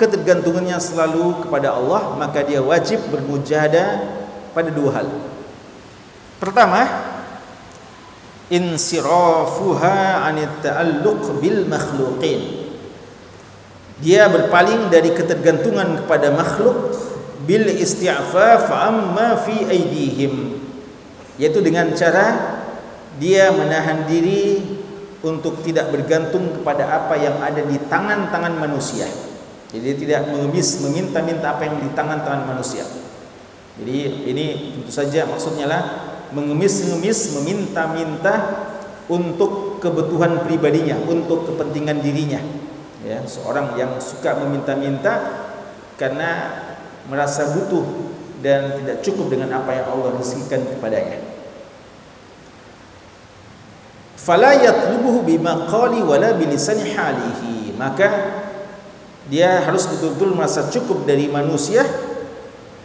ketergantungannya 0.00 0.80
selalu 0.80 1.44
kepada 1.46 1.76
Allah 1.76 2.16
maka 2.16 2.40
dia 2.40 2.64
wajib 2.64 3.02
bermujahadah 3.12 3.88
pada 4.56 4.70
dua 4.72 4.90
hal. 5.02 5.08
Pertama 6.40 6.80
insirafuha 8.52 10.28
anit 10.28 10.64
ta'alluq 10.64 11.40
bil 11.40 11.64
makhluqin. 11.68 12.68
Dia 14.02 14.26
berpaling 14.26 14.90
dari 14.90 15.14
ketergantungan 15.14 16.02
kepada 16.04 16.34
makhluk 16.34 16.90
bil 17.46 17.66
isti'faf 17.70 18.66
amma 18.70 19.38
fi 19.46 19.62
aidihim 19.66 20.58
yaitu 21.40 21.64
dengan 21.64 21.92
cara 21.96 22.58
dia 23.16 23.52
menahan 23.52 24.08
diri 24.08 24.60
untuk 25.22 25.62
tidak 25.62 25.94
bergantung 25.94 26.50
kepada 26.60 26.88
apa 26.90 27.14
yang 27.14 27.38
ada 27.38 27.62
di 27.62 27.78
tangan-tangan 27.86 28.58
manusia. 28.58 29.06
Jadi 29.72 30.04
tidak 30.04 30.28
mengemis 30.28 30.82
meminta-minta 30.84 31.56
apa 31.56 31.64
yang 31.64 31.80
di 31.80 31.88
tangan-tangan 31.96 32.44
manusia. 32.44 32.84
Jadi 33.80 34.28
ini 34.28 34.76
tentu 34.76 34.92
saja 34.92 35.24
maksudnya 35.24 35.64
lah 35.64 35.82
mengemis-ngemis 36.36 37.40
meminta-minta 37.40 38.34
untuk 39.08 39.80
kebutuhan 39.80 40.44
pribadinya, 40.44 40.96
untuk 41.08 41.48
kepentingan 41.48 42.04
dirinya. 42.04 42.40
Ya, 43.02 43.24
seorang 43.26 43.74
yang 43.74 43.98
suka 43.98 44.36
meminta-minta 44.44 45.42
karena 45.98 46.62
merasa 47.10 47.50
butuh 47.56 47.82
dan 48.42 48.82
tidak 48.82 48.96
cukup 49.06 49.30
dengan 49.30 49.54
apa 49.62 49.70
yang 49.70 49.86
Allah 49.94 50.18
rezekikan 50.18 50.66
kepadanya. 50.66 51.22
Fala 54.18 54.54
yatlubuhu 54.58 55.22
bimaqali 55.22 56.02
wala 56.02 56.34
bilisani 56.34 56.90
halihi. 56.90 57.74
Maka 57.78 58.08
dia 59.30 59.62
harus 59.62 59.86
betul-betul 59.86 60.34
merasa 60.34 60.66
cukup 60.68 61.06
dari 61.06 61.30
manusia 61.30 61.86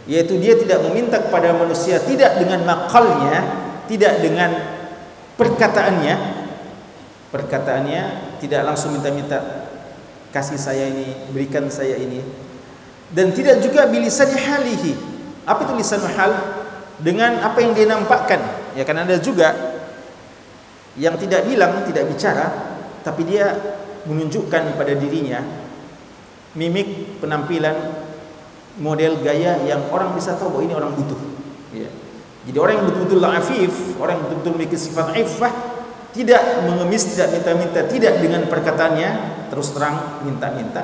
yaitu 0.08 0.40
dia 0.40 0.56
tidak 0.56 0.80
meminta 0.88 1.20
kepada 1.20 1.52
manusia 1.52 2.00
tidak 2.00 2.40
dengan 2.40 2.64
makalnya 2.64 3.38
tidak 3.90 4.22
dengan 4.22 4.50
perkataannya. 5.34 6.38
Perkataannya 7.28 8.02
tidak 8.40 8.64
langsung 8.64 8.96
minta-minta 8.96 9.68
kasih 10.32 10.56
saya 10.56 10.88
ini 10.88 11.12
berikan 11.34 11.66
saya 11.68 11.98
ini. 11.98 12.24
Dan 13.12 13.32
tidak 13.32 13.60
juga 13.60 13.84
bilisani 13.88 14.36
halihi 14.36 15.07
apa 15.48 15.64
itu 15.64 15.72
lisan 15.80 16.04
hal 16.04 16.32
dengan 17.00 17.40
apa 17.40 17.58
yang 17.64 17.72
dia 17.72 17.88
nampakkan 17.88 18.40
ya 18.76 18.84
kan 18.84 19.00
ada 19.00 19.16
juga 19.16 19.78
yang 20.98 21.14
tidak 21.14 21.46
bilang, 21.46 21.86
tidak 21.86 22.10
bicara, 22.10 22.46
tapi 23.06 23.22
dia 23.22 23.54
menunjukkan 24.04 24.74
pada 24.74 24.92
dirinya 24.98 25.40
mimik, 26.58 27.22
penampilan, 27.22 27.76
model 28.82 29.22
gaya 29.22 29.62
yang 29.62 29.86
orang 29.94 30.18
bisa 30.18 30.34
tahu 30.34 30.58
bahwa 30.58 30.62
ini 30.66 30.74
orang 30.74 30.92
butuh. 30.98 31.20
Ya. 31.70 31.90
Jadi 32.50 32.58
orang 32.58 32.74
yang 32.82 32.86
betul-betul 32.90 33.20
afif, 33.22 33.74
orang 34.02 34.18
yang 34.18 34.22
betul-betul 34.26 34.52
memiliki 34.58 34.78
sifat 34.80 35.14
iffah, 35.14 35.52
tidak 36.10 36.42
mengemis, 36.66 37.14
tidak 37.14 37.28
minta-minta, 37.30 37.80
tidak 37.86 38.12
dengan 38.18 38.42
perkataannya, 38.50 39.10
terus 39.54 39.70
terang 39.70 40.26
minta-minta, 40.26 40.82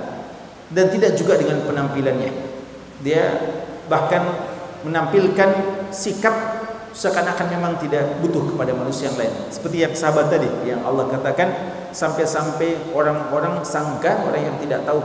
dan 0.70 0.86
tidak 0.94 1.18
juga 1.18 1.34
dengan 1.40 1.64
penampilannya. 1.66 2.30
Dia 3.02 3.24
bahkan 3.90 4.53
menampilkan 4.84 5.50
sikap 5.88 6.64
seakan-akan 6.94 7.46
memang 7.50 7.72
tidak 7.82 8.22
butuh 8.22 8.54
kepada 8.54 8.70
manusia 8.70 9.10
yang 9.10 9.18
lain. 9.18 9.34
Seperti 9.50 9.82
yang 9.82 9.92
sahabat 9.92 10.30
tadi 10.30 10.46
yang 10.62 10.84
Allah 10.86 11.10
katakan 11.10 11.48
sampai-sampai 11.90 12.94
orang-orang 12.94 13.66
sangka 13.66 14.22
orang 14.22 14.54
yang 14.54 14.56
tidak 14.62 14.86
tahu 14.86 15.02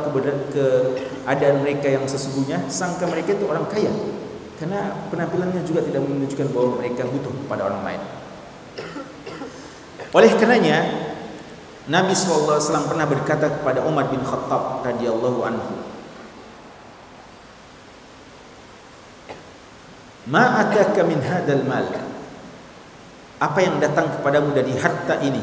keadaan 0.53 1.65
mereka 1.65 1.87
yang 1.89 2.05
sesungguhnya 2.05 2.69
sangka 2.69 3.09
mereka 3.09 3.33
itu 3.37 3.45
orang 3.45 3.65
kaya 3.69 3.89
karena 4.57 4.91
penampilannya 5.07 5.63
juga 5.63 5.85
tidak 5.85 6.03
menunjukkan 6.03 6.47
bahwa 6.51 6.69
mereka 6.83 7.07
butuh 7.07 7.33
kepada 7.45 7.61
orang 7.71 7.81
lain. 7.85 8.01
Oleh 10.09 10.29
karenanya 10.35 10.77
Nabi 11.89 12.13
SAW 12.13 12.61
pernah 12.85 13.05
berkata 13.09 13.49
kepada 13.49 13.81
Umar 13.81 14.13
bin 14.13 14.21
Khattab 14.21 14.85
radhiyallahu 14.85 15.39
anhu 15.41 15.78
Ma 20.29 20.61
min 21.09 21.19
hadal 21.25 21.65
mal 21.65 21.89
Apa 23.41 23.59
yang 23.65 23.81
datang 23.81 24.13
kepadamu 24.19 24.53
dari 24.53 24.77
harta 24.77 25.17
ini 25.25 25.41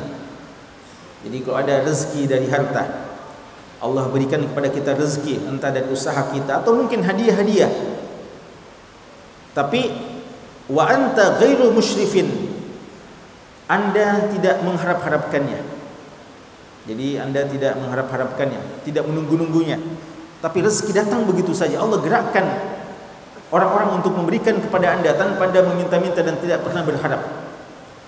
Jadi 1.27 1.37
kalau 1.43 1.59
ada 1.59 1.83
rezeki 1.83 2.23
dari 2.31 2.47
harta 2.47 3.11
Allah 3.83 4.07
berikan 4.09 4.41
kepada 4.47 4.71
kita 4.71 4.95
rezeki 4.95 5.43
Entah 5.51 5.75
dari 5.75 5.91
usaha 5.91 6.31
kita 6.31 6.63
Atau 6.63 6.79
mungkin 6.79 7.03
hadiah-hadiah 7.03 7.97
tapi 9.57 9.89
wa 10.69 10.85
anta 10.85 11.41
ghairu 11.41 11.73
musyrifin. 11.73 12.29
Anda 13.67 14.29
tidak 14.29 14.61
mengharap-harapkannya. 14.63 15.61
Jadi 16.87 17.19
anda 17.19 17.43
tidak 17.49 17.75
mengharap-harapkannya, 17.81 18.85
tidak 18.85 19.09
menunggu-nunggunya. 19.09 19.81
Tapi 20.45 20.59
rezeki 20.61 20.93
datang 20.93 21.25
begitu 21.25 21.57
saja. 21.57 21.81
Allah 21.81 21.99
gerakkan 22.05 22.47
orang-orang 23.51 24.03
untuk 24.03 24.13
memberikan 24.17 24.59
kepada 24.59 24.99
anda 24.99 25.15
tanpa 25.15 25.51
anda 25.51 25.63
meminta-minta 25.63 26.21
dan 26.23 26.37
tidak 26.43 26.67
pernah 26.67 26.83
berharap. 26.83 27.23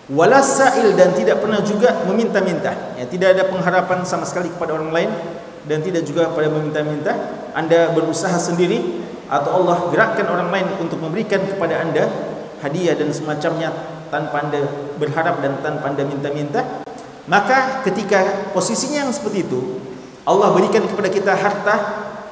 Wala 0.09 0.41
sa'il 0.41 0.97
dan 0.97 1.13
tidak 1.13 1.45
pernah 1.45 1.61
juga 1.61 2.01
meminta-minta. 2.09 2.97
Ya, 2.97 3.05
tidak 3.05 3.37
ada 3.37 3.45
pengharapan 3.53 4.09
sama 4.09 4.25
sekali 4.25 4.49
kepada 4.49 4.81
orang 4.81 4.89
lain 4.89 5.11
dan 5.69 5.85
tidak 5.85 6.09
juga 6.09 6.33
pada 6.33 6.49
meminta-minta. 6.49 7.13
Anda 7.53 7.93
berusaha 7.93 8.41
sendiri 8.41 9.05
atau 9.29 9.61
Allah 9.63 9.93
gerakkan 9.93 10.25
orang 10.25 10.49
lain 10.49 10.69
untuk 10.81 10.97
memberikan 11.05 11.45
kepada 11.45 11.85
anda 11.85 12.09
hadiah 12.65 12.97
dan 12.97 13.13
semacamnya 13.13 13.71
tanpa 14.09 14.49
anda 14.49 14.65
berharap 14.97 15.45
dan 15.45 15.61
tanpa 15.61 15.93
anda 15.93 16.03
minta-minta 16.09 16.65
maka 17.29 17.85
ketika 17.85 18.49
posisinya 18.57 19.05
yang 19.05 19.13
seperti 19.13 19.45
itu 19.45 19.85
Allah 20.25 20.49
berikan 20.57 20.81
kepada 20.89 21.13
kita 21.13 21.33
harta 21.37 21.77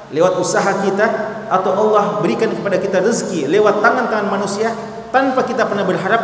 lewat 0.09 0.41
usaha 0.41 0.81
kita 0.81 1.36
atau 1.47 1.71
Allah 1.71 2.19
berikan 2.19 2.51
kepada 2.51 2.77
kita 2.79 2.99
rezeki 2.99 3.47
lewat 3.47 3.79
tangan-tangan 3.79 4.27
manusia 4.27 4.71
tanpa 5.09 5.43
kita 5.47 5.63
pernah 5.63 5.87
berharap 5.87 6.21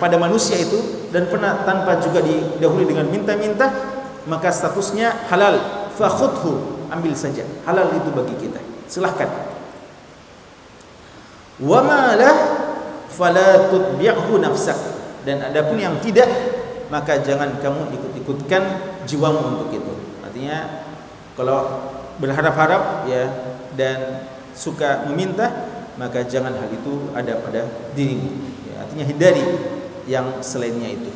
pada 0.00 0.16
manusia 0.18 0.58
itu 0.58 1.08
dan 1.14 1.28
pernah 1.28 1.62
tanpa 1.62 2.00
juga 2.02 2.24
didahului 2.24 2.86
dengan 2.88 3.06
minta-minta 3.06 3.70
maka 4.26 4.50
statusnya 4.50 5.28
halal. 5.30 5.58
Fakhudhu 5.92 6.88
ambil 6.88 7.12
saja. 7.12 7.44
Halal 7.68 7.92
itu 7.92 8.08
bagi 8.10 8.34
kita. 8.38 8.60
Silahkan. 8.88 9.28
Wa 11.60 11.80
ma 11.84 12.16
la 12.16 12.32
fala 13.12 13.68
tutbi'hu 13.68 14.40
nafsak. 14.40 14.78
Dan 15.22 15.38
adapun 15.38 15.78
yang 15.78 16.00
tidak 16.02 16.26
maka 16.90 17.22
jangan 17.22 17.56
kamu 17.62 17.94
ikut-ikutkan 17.94 18.62
jiwamu 19.06 19.56
untuk 19.56 19.68
itu. 19.70 19.94
Artinya 20.24 20.84
kalau 21.38 21.88
berharap-harap 22.20 23.08
ya 23.08 23.32
dan 23.78 24.28
suka 24.52 25.08
meminta 25.08 25.50
maka 25.96 26.24
jangan 26.24 26.56
hal 26.56 26.68
itu 26.72 27.12
ada 27.12 27.36
pada 27.40 27.68
dirimu 27.92 28.30
ya, 28.68 28.84
artinya 28.84 29.04
hindari 29.04 29.44
yang 30.08 30.40
selainnya 30.40 30.88
itu 30.92 31.10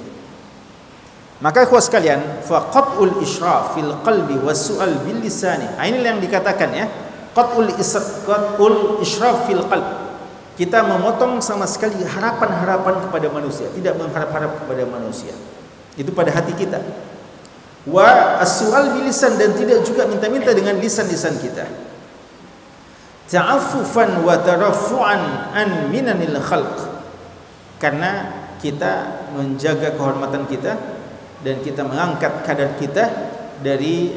maka 1.41 1.69
ikhwas 1.69 1.89
sekalian 1.89 2.45
faqatul 2.45 3.21
israf 3.21 3.77
fil 3.77 3.93
qalbi 4.05 4.41
wasu'al 4.41 5.05
bil 5.05 5.21
lisani 5.21 5.69
nah, 5.69 5.85
ini 5.85 6.01
yang 6.01 6.21
dikatakan 6.21 6.73
ya 6.73 6.87
qatul 7.37 7.69
qatul 8.25 9.01
israf 9.05 9.45
fil 9.45 9.65
qalbi 9.69 10.07
kita 10.57 10.81
memotong 10.89 11.45
sama 11.45 11.69
sekali 11.69 12.01
harapan-harapan 12.01 13.05
kepada 13.07 13.29
manusia, 13.29 13.69
tidak 13.77 13.93
mengharap-harap 14.01 14.57
kepada 14.65 14.89
manusia. 14.89 15.37
Itu 16.01 16.17
pada 16.17 16.33
hati 16.33 16.57
kita. 16.57 16.81
Wa 17.85 18.41
as-su'al 18.41 18.97
bilisan 18.97 19.37
dan 19.37 19.53
tidak 19.53 19.85
juga 19.85 20.09
minta-minta 20.09 20.57
dengan 20.57 20.81
lisan-lisan 20.81 21.37
kita. 21.45 21.69
Ta'affufan 23.27 24.23
wa 24.23 24.39
tarafu'an 24.39 25.51
an 25.51 25.91
minanil 25.91 26.39
khalq. 26.39 26.77
Karena 27.83 28.31
kita 28.63 29.27
menjaga 29.37 29.93
kehormatan 29.99 30.49
kita 30.49 30.73
dan 31.45 31.61
kita 31.61 31.85
mengangkat 31.85 32.43
kadar 32.47 32.75
kita 32.81 33.05
dari 33.61 34.11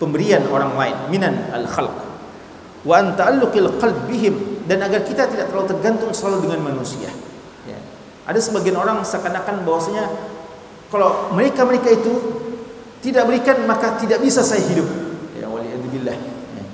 pemberian 0.00 0.48
orang 0.48 0.72
lain 0.72 0.96
minan 1.12 1.52
al 1.52 1.68
khalq 1.68 1.92
wa 2.88 2.94
an 2.96 3.12
ta'alluqil 3.12 3.76
qalbihim 3.76 4.64
dan 4.64 4.80
agar 4.80 5.04
kita 5.04 5.28
tidak 5.28 5.52
terlalu 5.52 5.68
tergantung 5.76 6.12
selalu 6.16 6.48
dengan 6.48 6.72
manusia. 6.72 7.12
Ya. 7.68 7.78
Ada 8.24 8.40
sebagian 8.40 8.78
orang 8.80 9.04
seakan-akan 9.04 9.66
bahwasanya 9.68 10.08
kalau 10.88 11.34
mereka-mereka 11.36 11.92
itu 11.92 12.14
tidak 13.04 13.28
berikan 13.28 13.66
maka 13.68 14.00
tidak 14.00 14.24
bisa 14.24 14.40
saya 14.40 14.64
hidup. 14.64 14.88
Ya 15.36 15.50
waliyadzubillah. 15.50 16.16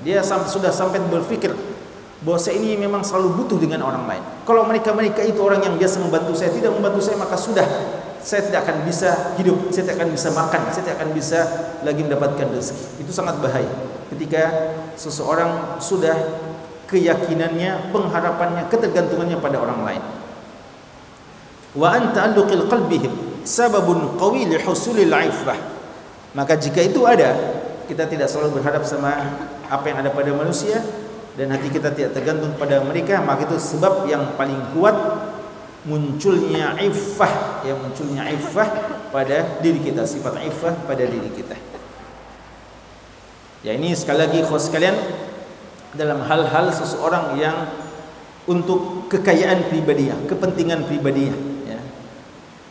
Dia 0.07 0.23
sudah 0.23 0.71
sampai 0.71 1.03
berpikir 1.03 1.51
bahwa 2.23 2.39
saya 2.39 2.55
ini 2.55 2.79
memang 2.79 3.03
selalu 3.03 3.43
butuh 3.43 3.59
dengan 3.59 3.83
orang 3.83 4.07
lain. 4.07 4.23
Kalau 4.47 4.63
mereka-mereka 4.63 5.19
itu 5.19 5.43
orang 5.43 5.59
yang 5.59 5.75
biasa 5.75 5.99
membantu 5.99 6.31
saya, 6.31 6.55
tidak 6.55 6.71
membantu 6.79 7.03
saya 7.03 7.19
maka 7.19 7.35
sudah 7.35 7.67
saya 8.23 8.47
tidak 8.47 8.63
akan 8.63 8.87
bisa 8.87 9.35
hidup, 9.35 9.67
saya 9.67 9.83
tidak 9.83 9.99
akan 9.99 10.09
bisa 10.15 10.29
makan, 10.31 10.61
saya 10.71 10.83
tidak 10.87 10.95
akan 11.03 11.09
bisa 11.11 11.39
lagi 11.83 12.01
mendapatkan 12.07 12.47
rezeki. 12.55 13.03
Itu 13.03 13.11
sangat 13.11 13.43
bahaya. 13.43 13.67
Ketika 14.07 14.43
seseorang 14.95 15.83
sudah 15.83 16.15
keyakinannya, 16.87 17.91
pengharapannya, 17.91 18.71
ketergantungannya 18.71 19.43
pada 19.43 19.59
orang 19.59 19.79
lain. 19.83 20.03
Wa 21.75 21.99
anta 21.99 22.31
alluqil 22.31 22.71
qalbihim 22.71 23.43
sababun 23.43 24.15
qawi 24.15 24.47
li 24.47 24.55
husulil. 24.63 25.11
Maka 26.31 26.53
jika 26.55 26.79
itu 26.79 27.03
ada, 27.03 27.35
kita 27.91 28.07
tidak 28.07 28.31
selalu 28.31 28.59
berharap 28.59 28.87
sama 28.87 29.35
apa 29.67 29.85
yang 29.91 29.97
ada 30.01 30.11
pada 30.11 30.31
manusia 30.33 30.83
dan 31.37 31.53
hati 31.53 31.69
kita 31.69 31.93
tidak 31.93 32.17
tergantung 32.17 32.57
pada 32.57 32.81
mereka, 32.81 33.21
maka 33.21 33.45
itu 33.45 33.61
sebab 33.61 34.09
yang 34.09 34.33
paling 34.33 34.57
kuat 34.73 34.97
munculnya 35.85 36.75
iffah, 36.81 37.63
ya 37.63 37.77
munculnya 37.77 38.25
iffah 38.33 38.67
pada 39.13 39.61
diri 39.61 39.79
kita, 39.79 40.03
sifat 40.03 40.43
iffah 40.49 40.73
pada 40.89 41.05
diri 41.05 41.29
kita. 41.31 41.55
Ya 43.61 43.77
ini 43.77 43.93
sekali 43.93 44.25
lagi 44.25 44.39
khos 44.45 44.69
sekalian 44.69 44.97
dalam 45.93 46.25
hal-hal 46.25 46.73
seseorang 46.73 47.37
yang 47.37 47.69
untuk 48.49 49.07
kekayaan 49.11 49.69
pribadinya, 49.69 50.17
kepentingan 50.25 50.89
pribadinya 50.89 51.35
ya. 51.69 51.79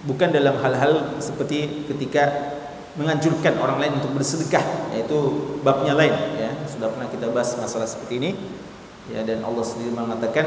Bukan 0.06 0.34
dalam 0.34 0.58
hal-hal 0.58 1.20
seperti 1.22 1.86
ketika 1.86 2.54
menganjurkan 2.96 3.60
orang 3.60 3.78
lain 3.78 3.92
untuk 4.00 4.16
bersedekah, 4.16 4.90
yaitu 4.96 5.18
babnya 5.60 5.92
lain 5.92 6.14
ya. 7.36 7.44
Sudah 7.44 7.44
pernah 7.44 7.44
kita 7.44 7.44
bahas 7.44 7.50
masalah 7.60 7.88
seperti 7.88 8.14
ini. 8.16 8.30
Ya 9.12 9.22
dan 9.22 9.44
Allah 9.46 9.62
sendiri 9.62 9.94
mengatakan 9.94 10.46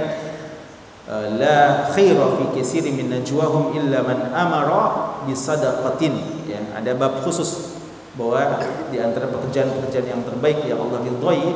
la 1.10 1.90
khaira 1.90 2.38
fi 2.38 2.44
katsirin 2.54 2.94
min 2.94 3.10
najwahum 3.10 3.74
illa 3.74 4.06
man 4.06 4.30
amara 4.30 5.18
bi 5.26 5.34
sadaqatin 5.34 6.46
ya 6.46 6.62
ada 6.78 6.94
bab 6.94 7.26
khusus 7.26 7.82
bahwa 8.14 8.62
di 8.94 9.02
antara 9.02 9.26
pekerjaan-pekerjaan 9.32 10.06
yang 10.06 10.22
terbaik 10.22 10.62
yang 10.70 10.78
Allah 10.78 11.02
ridhoi 11.02 11.50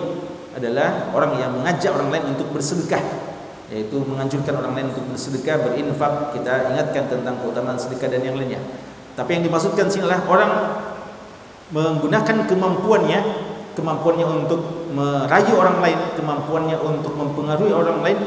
adalah 0.58 1.14
orang 1.14 1.38
yang 1.38 1.52
mengajak 1.54 1.94
orang 1.94 2.10
lain 2.10 2.26
untuk 2.34 2.50
bersedekah 2.50 3.04
yaitu 3.70 4.02
menganjurkan 4.02 4.58
orang 4.58 4.74
lain 4.74 4.88
untuk 4.96 5.06
bersedekah 5.14 5.70
berinfak 5.70 6.34
kita 6.34 6.74
ingatkan 6.74 7.04
tentang 7.10 7.38
keutamaan 7.44 7.78
sedekah 7.78 8.10
dan 8.10 8.26
yang 8.26 8.38
lainnya 8.40 8.62
tapi 9.14 9.38
yang 9.38 9.44
dimaksudkan 9.46 9.86
sini 9.86 10.10
adalah 10.10 10.26
orang 10.26 10.52
menggunakan 11.74 12.50
kemampuannya 12.50 13.43
kemampuannya 13.74 14.26
untuk 14.46 14.90
merayu 14.94 15.54
orang 15.58 15.78
lain 15.82 16.00
kemampuannya 16.18 16.78
untuk 16.78 17.14
mempengaruhi 17.18 17.74
orang 17.74 18.00
lain 18.06 18.20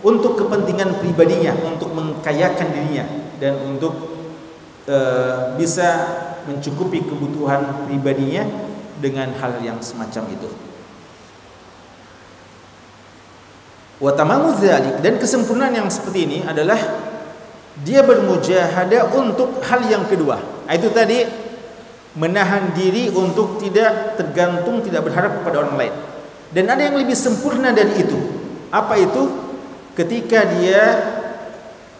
untuk 0.00 0.36
kepentingan 0.40 1.00
pribadinya 1.00 1.52
untuk 1.64 1.92
mengkayakan 1.92 2.68
dirinya 2.72 3.04
dan 3.40 3.56
untuk 3.64 3.92
e, 4.88 4.96
bisa 5.56 5.88
mencukupi 6.48 7.04
kebutuhan 7.04 7.88
pribadinya 7.88 8.44
dengan 9.00 9.32
hal 9.36 9.60
yang 9.64 9.80
semacam 9.80 10.24
itu 10.32 10.48
dan 15.04 15.20
kesempurnaan 15.20 15.76
yang 15.76 15.88
seperti 15.92 16.24
ini 16.24 16.38
adalah 16.40 16.80
dia 17.84 18.00
bermujahadah 18.00 19.12
untuk 19.12 19.60
hal 19.60 19.84
yang 19.88 20.08
kedua. 20.08 20.40
Itu 20.72 20.88
tadi 20.88 21.24
menahan 22.18 22.74
diri 22.74 23.10
untuk 23.14 23.62
tidak 23.62 24.18
tergantung, 24.18 24.82
tidak 24.82 25.06
berharap 25.06 25.42
kepada 25.42 25.56
orang 25.62 25.76
lain. 25.78 25.94
Dan 26.50 26.66
ada 26.66 26.82
yang 26.82 26.98
lebih 26.98 27.14
sempurna 27.14 27.70
dari 27.70 28.02
itu. 28.02 28.18
Apa 28.74 28.98
itu? 28.98 29.30
Ketika 29.94 30.42
dia 30.58 30.82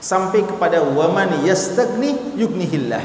sampai 0.00 0.42
kepada 0.42 0.82
waman 0.82 1.44
yastagni 1.44 2.34
yughnihillah. 2.34 3.04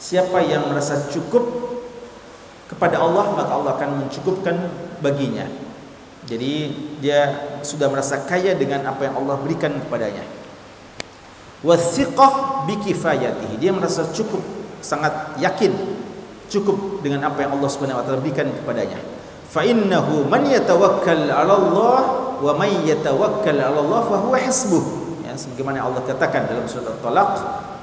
Siapa 0.00 0.42
yang 0.42 0.72
merasa 0.72 1.06
cukup 1.12 1.44
kepada 2.66 2.98
Allah, 2.98 3.30
maka 3.36 3.52
Allah 3.54 3.72
akan 3.78 3.90
mencukupkan 4.04 4.56
baginya. 4.98 5.46
Jadi 6.24 6.72
dia 7.04 7.52
sudah 7.60 7.92
merasa 7.92 8.24
kaya 8.24 8.56
dengan 8.56 8.88
apa 8.88 9.06
yang 9.06 9.20
Allah 9.20 9.36
berikan 9.38 9.76
kepadanya. 9.84 10.24
Wasiqah 11.60 12.64
bikifayatihi. 12.68 13.60
Dia 13.60 13.72
merasa 13.72 14.08
cukup, 14.08 14.40
sangat 14.80 15.36
yakin 15.40 15.93
cukup 16.50 17.00
dengan 17.00 17.28
apa 17.28 17.44
yang 17.44 17.56
Allah 17.58 17.70
Subhanahu 17.70 18.00
wa 18.00 18.04
taala 18.04 18.20
berikan 18.20 18.48
kepadanya. 18.50 19.00
Fa 19.48 19.62
innahu 19.62 20.26
man 20.26 20.44
yatawakkal 20.50 21.30
'ala 21.30 21.54
Allah 21.54 21.98
wa 22.42 22.52
man 22.58 22.70
yatawakkal 22.82 23.54
'ala 23.54 23.78
Allah 23.78 24.00
fa 24.08 24.16
huwa 24.18 24.36
hasbuh. 24.38 24.82
Ya, 25.22 25.38
sebagaimana 25.38 25.86
Allah 25.86 26.02
katakan 26.02 26.50
dalam 26.50 26.66
surah 26.66 26.98
At-Talaq, 26.98 27.32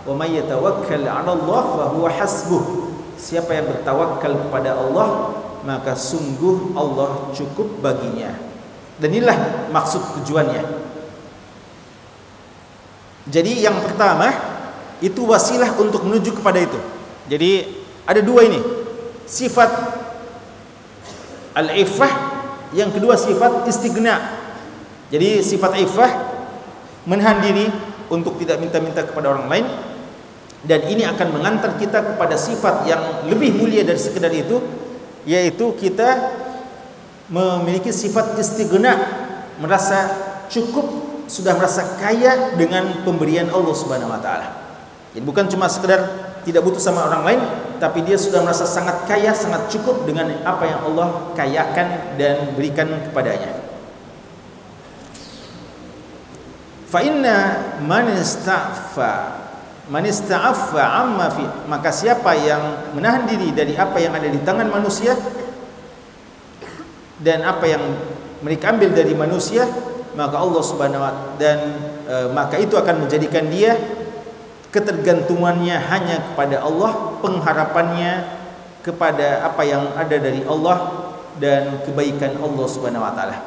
wa 0.06 0.14
man 0.14 0.30
yatawakkal 0.30 1.06
'ala 1.08 1.32
Allah 1.32 1.62
fa 1.64 1.84
huwa 1.96 2.10
hasbuh. 2.12 2.64
Siapa 3.22 3.54
yang 3.54 3.70
bertawakal 3.70 4.34
kepada 4.50 4.74
Allah, 4.74 5.38
maka 5.62 5.94
sungguh 5.94 6.74
Allah 6.74 7.30
cukup 7.32 7.80
baginya. 7.80 8.34
Dan 8.98 9.14
inilah 9.14 9.70
maksud 9.70 10.02
tujuannya. 10.22 10.62
Jadi 13.30 13.62
yang 13.62 13.78
pertama 13.86 14.34
itu 15.02 15.22
wasilah 15.26 15.74
untuk 15.78 16.06
menuju 16.06 16.42
kepada 16.42 16.62
itu. 16.62 16.78
Jadi 17.30 17.81
ada 18.06 18.22
dua 18.24 18.48
ini. 18.48 18.60
Sifat 19.28 19.72
al-iffah, 21.56 22.14
yang 22.76 22.92
kedua 22.92 23.16
sifat 23.20 23.68
istighna. 23.68 24.40
Jadi 25.12 25.44
sifat 25.44 25.76
iffah 25.80 26.12
menahan 27.04 27.44
diri 27.44 27.68
untuk 28.12 28.40
tidak 28.40 28.60
minta-minta 28.60 29.04
kepada 29.04 29.32
orang 29.32 29.48
lain 29.48 29.66
dan 30.62 30.86
ini 30.86 31.02
akan 31.08 31.28
mengantar 31.34 31.74
kita 31.82 32.14
kepada 32.14 32.38
sifat 32.38 32.86
yang 32.86 33.02
lebih 33.26 33.58
mulia 33.58 33.82
dari 33.82 33.98
sekedar 33.98 34.30
itu 34.30 34.62
yaitu 35.26 35.74
kita 35.74 36.38
memiliki 37.32 37.90
sifat 37.90 38.38
istighna 38.38 38.94
merasa 39.58 40.12
cukup 40.52 40.86
sudah 41.32 41.56
merasa 41.56 41.98
kaya 41.98 42.54
dengan 42.60 43.08
pemberian 43.08 43.48
Allah 43.50 43.72
Subhanahu 43.72 44.12
wa 44.12 44.20
taala. 44.20 44.48
Jadi 45.16 45.24
bukan 45.24 45.48
cuma 45.48 45.72
sekedar 45.72 46.31
tidak 46.42 46.62
butuh 46.66 46.82
sama 46.82 47.06
orang 47.08 47.24
lain 47.26 47.42
tapi 47.82 48.06
dia 48.06 48.18
sudah 48.18 48.46
merasa 48.46 48.66
sangat 48.66 49.10
kaya, 49.10 49.34
sangat 49.34 49.70
cukup 49.74 50.06
dengan 50.06 50.30
apa 50.46 50.64
yang 50.70 50.80
Allah 50.86 51.34
kayakan 51.34 52.18
dan 52.18 52.54
berikan 52.54 52.88
kepadanya. 53.10 53.58
Fa 56.92 57.00
inna 57.02 57.38
man 57.82 58.12
ista'fa 58.20 59.42
man 59.92 60.08
ista'affa 60.08 61.04
amma 61.04 61.28
fi 61.28 61.44
maka 61.68 61.92
siapa 61.92 62.32
yang 62.40 62.96
menahan 62.96 63.28
diri 63.28 63.52
dari 63.52 63.76
apa 63.76 64.00
yang 64.00 64.16
ada 64.16 64.32
di 64.32 64.40
tangan 64.40 64.72
manusia 64.72 65.12
dan 67.20 67.44
apa 67.44 67.68
yang 67.68 67.84
mereka 68.40 68.72
ambil 68.72 68.96
dari 68.96 69.12
manusia 69.12 69.68
maka 70.16 70.40
Allah 70.40 70.64
Subhanahu 70.64 71.04
wa 71.04 71.36
dan 71.36 71.60
e, 72.08 72.16
maka 72.32 72.56
itu 72.56 72.80
akan 72.80 73.08
menjadikan 73.08 73.52
dia 73.52 73.76
ketergantungannya 74.72 75.76
hanya 75.76 76.18
kepada 76.32 76.64
Allah, 76.64 77.20
pengharapannya 77.20 78.40
kepada 78.82 79.46
apa 79.46 79.62
yang 79.68 79.94
ada 79.94 80.16
dari 80.18 80.42
Allah 80.48 81.12
dan 81.38 81.84
kebaikan 81.86 82.40
Allah 82.40 82.66
Subhanahu 82.66 83.04
wa 83.04 83.14
taala. 83.14 83.38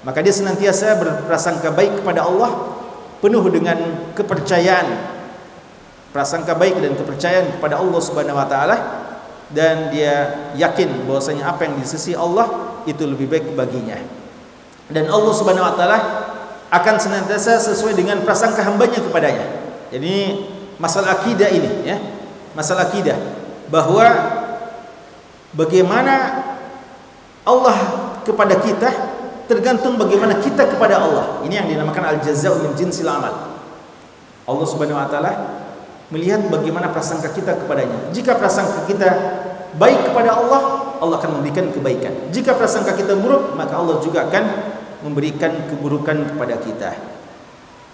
Maka 0.00 0.24
dia 0.24 0.32
senantiasa 0.32 0.96
berprasangka 0.96 1.70
baik 1.76 2.00
kepada 2.00 2.24
Allah, 2.24 2.80
penuh 3.20 3.44
dengan 3.52 3.76
kepercayaan. 4.16 5.20
Prasangka 6.10 6.58
baik 6.58 6.82
dan 6.82 6.98
kepercayaan 6.98 7.54
kepada 7.54 7.78
Allah 7.78 8.00
Subhanahu 8.02 8.34
wa 8.34 8.48
taala 8.48 8.76
dan 9.54 9.94
dia 9.94 10.50
yakin 10.58 11.06
bahwasanya 11.06 11.54
apa 11.54 11.70
yang 11.70 11.78
di 11.78 11.86
sisi 11.86 12.18
Allah 12.18 12.50
itu 12.82 13.06
lebih 13.06 13.30
baik 13.30 13.54
baginya. 13.54 13.94
Dan 14.90 15.06
Allah 15.06 15.34
Subhanahu 15.36 15.70
wa 15.70 15.74
taala 15.78 15.98
akan 16.70 16.94
senantiasa 16.98 17.62
sesuai 17.62 17.94
dengan 17.94 18.22
prasangka 18.26 18.66
hambanya 18.66 18.98
kepadanya. 18.98 19.46
Jadi 19.90 20.49
masalah 20.80 21.20
akidah 21.20 21.52
ini 21.52 21.84
ya. 21.84 22.00
Masalah 22.56 22.88
akidah. 22.90 23.14
Bahwa 23.70 24.08
bagaimana 25.54 26.42
Allah 27.46 27.76
kepada 28.24 28.58
kita 28.58 28.90
tergantung 29.46 30.00
bagaimana 30.00 30.40
kita 30.40 30.66
kepada 30.66 30.98
Allah. 30.98 31.44
Ini 31.44 31.62
yang 31.62 31.68
dinamakan 31.68 32.16
al 32.16 32.18
jazaa'u 32.18 32.64
min 32.64 32.72
jinsil 32.74 33.06
amal. 33.06 33.60
Allah 34.48 34.66
Subhanahu 34.66 34.98
wa 34.98 35.06
taala 35.06 35.32
melihat 36.10 36.42
bagaimana 36.50 36.90
prasangka 36.90 37.30
kita 37.30 37.54
kepadanya. 37.54 38.10
Jika 38.10 38.34
prasangka 38.34 38.88
kita 38.88 39.08
baik 39.78 40.10
kepada 40.10 40.34
Allah 40.34 40.90
Allah 40.98 41.16
akan 41.22 41.38
memberikan 41.38 41.70
kebaikan. 41.70 42.30
Jika 42.34 42.58
prasangka 42.58 42.98
kita 42.98 43.14
buruk 43.14 43.54
maka 43.54 43.78
Allah 43.78 44.02
juga 44.02 44.26
akan 44.26 44.44
memberikan 45.06 45.70
keburukan 45.70 46.34
kepada 46.34 46.54
kita. 46.60 46.90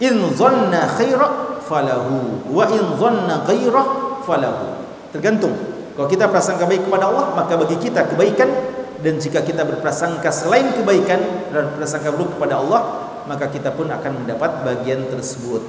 In 0.00 0.28
dhanna 0.36 0.84
khaira 0.92 1.55
falahu 1.66 2.46
wa 2.48 2.64
in 2.70 2.82
dhanna 2.94 3.42
ghairah 3.42 3.86
falahu. 4.22 4.80
Tergantung. 5.10 5.54
Kalau 5.98 6.08
kita 6.08 6.30
prasangka 6.30 6.64
baik 6.64 6.86
kepada 6.86 7.10
Allah 7.10 7.34
maka 7.34 7.58
bagi 7.58 7.76
kita 7.82 8.06
kebaikan. 8.06 8.78
Dan 8.96 9.20
jika 9.20 9.44
kita 9.44 9.62
berprasangka 9.62 10.32
selain 10.32 10.72
kebaikan 10.72 11.20
dan 11.52 11.68
berprasangka 11.74 12.16
buruk 12.16 12.40
kepada 12.40 12.58
Allah 12.58 12.80
maka 13.28 13.52
kita 13.52 13.74
pun 13.74 13.90
akan 13.92 14.24
mendapat 14.24 14.64
bagian 14.64 15.04
tersebut. 15.12 15.62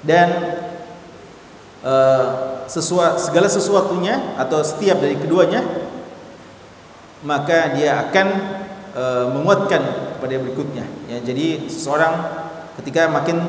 Dan 0.00 0.28
uh, 1.84 2.64
segala 2.70 3.50
sesuatunya 3.50 4.38
atau 4.38 4.62
setiap 4.62 5.02
dari 5.02 5.18
keduanya 5.18 5.60
maka 7.20 7.76
dia 7.76 8.00
akan 8.08 8.26
uh, 8.96 9.26
menguatkan 9.34 9.82
pada 10.22 10.36
berikutnya. 10.40 10.86
Ya 11.10 11.18
jadi 11.20 11.68
seseorang 11.68 12.14
ketika 12.80 13.10
makin 13.12 13.44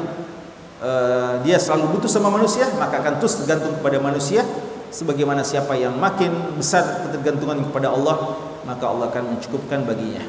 uh, 0.81 1.39
dia 1.45 1.61
selalu 1.61 1.97
butuh 1.97 2.09
sama 2.09 2.33
manusia 2.33 2.67
maka 2.75 2.99
akan 2.99 3.21
terus 3.21 3.39
tergantung 3.39 3.77
kepada 3.79 4.01
manusia. 4.01 4.43
Sebagaimana 4.91 5.39
siapa 5.39 5.71
yang 5.79 5.95
makin 5.95 6.59
besar 6.59 7.07
ketergantungan 7.07 7.63
kepada 7.71 7.95
Allah 7.95 8.35
maka 8.67 8.91
Allah 8.91 9.07
akan 9.07 9.37
mencukupkan 9.37 9.87
baginya. 9.87 10.19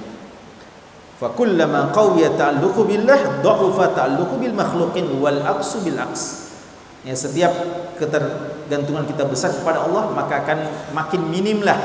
Fa 1.19 1.35
kullama 1.35 1.91
qawiya 1.91 2.39
ta'alluqu 2.39 2.87
billah 2.87 3.43
dha'ufa 3.43 3.91
ta'alluqu 3.91 4.39
bil 4.39 4.55
makhluqin 4.55 5.19
wal 5.19 5.43
aqsu 5.43 5.83
bil 5.83 5.99
aqs. 5.99 6.55
Ya 7.03 7.19
setiap 7.19 7.51
ketergantungan 7.99 9.03
kita 9.11 9.27
besar 9.27 9.51
kepada 9.51 9.83
Allah 9.83 10.15
maka 10.15 10.47
akan 10.47 10.59
makin 10.95 11.27
minimlah 11.27 11.79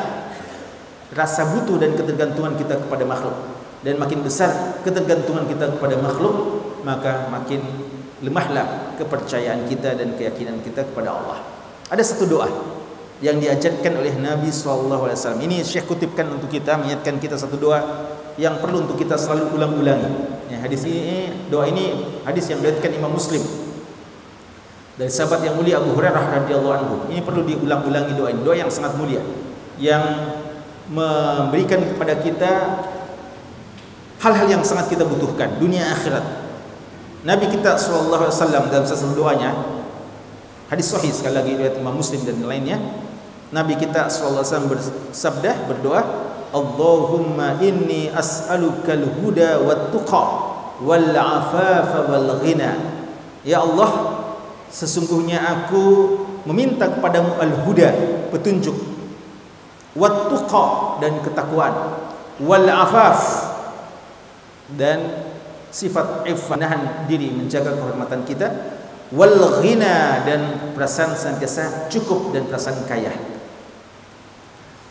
rasa 1.17 1.49
butuh 1.49 1.81
dan 1.81 1.97
ketergantungan 1.97 2.53
kita 2.61 2.77
kepada 2.77 3.09
makhluk. 3.09 3.33
Dan 3.81 3.97
makin 3.97 4.21
besar 4.21 4.81
ketergantungan 4.85 5.49
kita 5.49 5.73
kepada 5.77 5.97
makhluk 5.97 6.61
maka 6.85 7.25
makin 7.33 7.86
lemahlah 8.21 8.97
kepercayaan 8.97 9.69
kita 9.69 9.93
dan 9.93 10.17
keyakinan 10.17 10.61
kita 10.65 10.85
kepada 10.89 11.13
Allah. 11.13 11.39
Ada 11.87 12.03
satu 12.03 12.25
doa 12.25 12.49
yang 13.21 13.41
diajarkan 13.41 13.97
oleh 13.97 14.13
Nabi 14.17 14.49
SAW. 14.49 15.41
Ini 15.41 15.65
Syekh 15.65 15.89
kutipkan 15.89 16.29
untuk 16.29 16.49
kita, 16.49 16.77
mengingatkan 16.77 17.17
kita 17.17 17.37
satu 17.37 17.57
doa 17.57 17.79
yang 18.37 18.61
perlu 18.61 18.85
untuk 18.85 18.97
kita 18.97 19.17
selalu 19.17 19.57
ulang-ulangi. 19.57 20.11
Ya, 20.53 20.61
hadis 20.61 20.85
ini, 20.85 21.49
doa 21.49 21.65
ini 21.65 22.21
hadis 22.25 22.49
yang 22.49 22.61
diriwayatkan 22.61 22.91
Imam 22.93 23.11
Muslim 23.13 23.41
dari 24.97 25.13
sahabat 25.13 25.45
yang 25.45 25.57
mulia 25.57 25.77
Abu 25.77 25.93
Hurairah 25.93 26.41
radhiyallahu 26.41 26.73
anhu. 26.73 26.95
Ini 27.09 27.21
perlu 27.21 27.45
diulang-ulangi 27.45 28.13
doa 28.17 28.29
ini, 28.33 28.41
doa 28.41 28.55
yang 28.57 28.69
sangat 28.69 28.97
mulia 28.97 29.21
yang 29.77 30.01
memberikan 30.89 31.85
kepada 31.85 32.17
kita 32.17 32.51
hal-hal 34.17 34.47
yang 34.49 34.63
sangat 34.65 34.89
kita 34.89 35.05
butuhkan 35.05 35.61
dunia 35.61 35.85
akhirat 35.93 36.25
Nabi 37.27 37.51
kita 37.51 37.75
sallallahu 37.75 38.23
alaihi 38.23 38.39
wasallam 38.39 38.63
dalam 38.71 38.87
satu 38.87 39.11
doanya 39.11 39.51
hadis 40.71 40.87
sahih 40.95 41.11
sekali 41.11 41.35
lagi 41.35 41.59
riwayat 41.59 41.75
Imam 41.75 41.99
Muslim 41.99 42.23
dan 42.23 42.39
lainnya 42.47 42.79
Nabi 43.51 43.75
kita 43.75 44.07
sallallahu 44.07 44.47
alaihi 44.47 44.51
wasallam 44.55 44.71
bersabda 44.71 45.51
berdoa 45.67 46.01
Allahumma 46.55 47.59
inni 47.59 48.07
as'aluka 48.07 48.95
al-huda 48.95 49.59
wat 49.59 49.91
tuqa 49.91 50.23
wal 50.79 51.11
afafa 51.11 52.07
wal 52.07 52.39
ghina 52.39 52.79
Ya 53.43 53.59
Allah 53.59 54.23
sesungguhnya 54.71 55.43
aku 55.43 55.83
meminta 56.47 56.87
kepadamu 56.87 57.35
al-huda 57.43 57.91
petunjuk 58.31 58.75
wat 59.99 60.31
tuqa 60.31 60.95
dan 61.03 61.19
ketakwaan 61.27 61.75
wal 62.39 62.67
afaf 62.71 63.19
dan 64.79 65.26
sifat 65.71 66.25
iffah 66.27 66.57
nahan 66.57 66.81
diri 67.05 67.31
menjaga 67.31 67.75
kehormatan 67.75 68.23
kita 68.23 68.47
wal 69.11 69.63
ghina 69.63 70.23
dan 70.27 70.73
perasaan 70.75 71.15
senantiasa 71.15 71.87
cukup 71.87 72.35
dan 72.35 72.47
perasaan 72.47 72.83
kaya. 72.87 73.13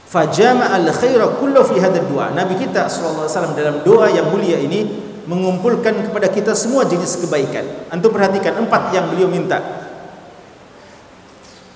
Fajama 0.06 0.70
al 0.70 0.88
khaira 0.94 1.36
kullu 1.36 1.60
fi 1.66 1.82
hadzal 1.82 2.06
doa. 2.08 2.32
Nabi 2.32 2.56
kita 2.56 2.86
sallallahu 2.88 3.26
alaihi 3.26 3.34
wasallam 3.34 3.54
dalam 3.58 3.76
doa 3.82 4.06
yang 4.08 4.30
mulia 4.30 4.56
ini 4.56 5.04
mengumpulkan 5.26 6.06
kepada 6.08 6.30
kita 6.30 6.54
semua 6.54 6.86
jenis 6.86 7.18
kebaikan. 7.26 7.90
Antum 7.90 8.14
perhatikan 8.14 8.56
empat 8.62 8.94
yang 8.94 9.10
beliau 9.10 9.26
minta. 9.26 9.58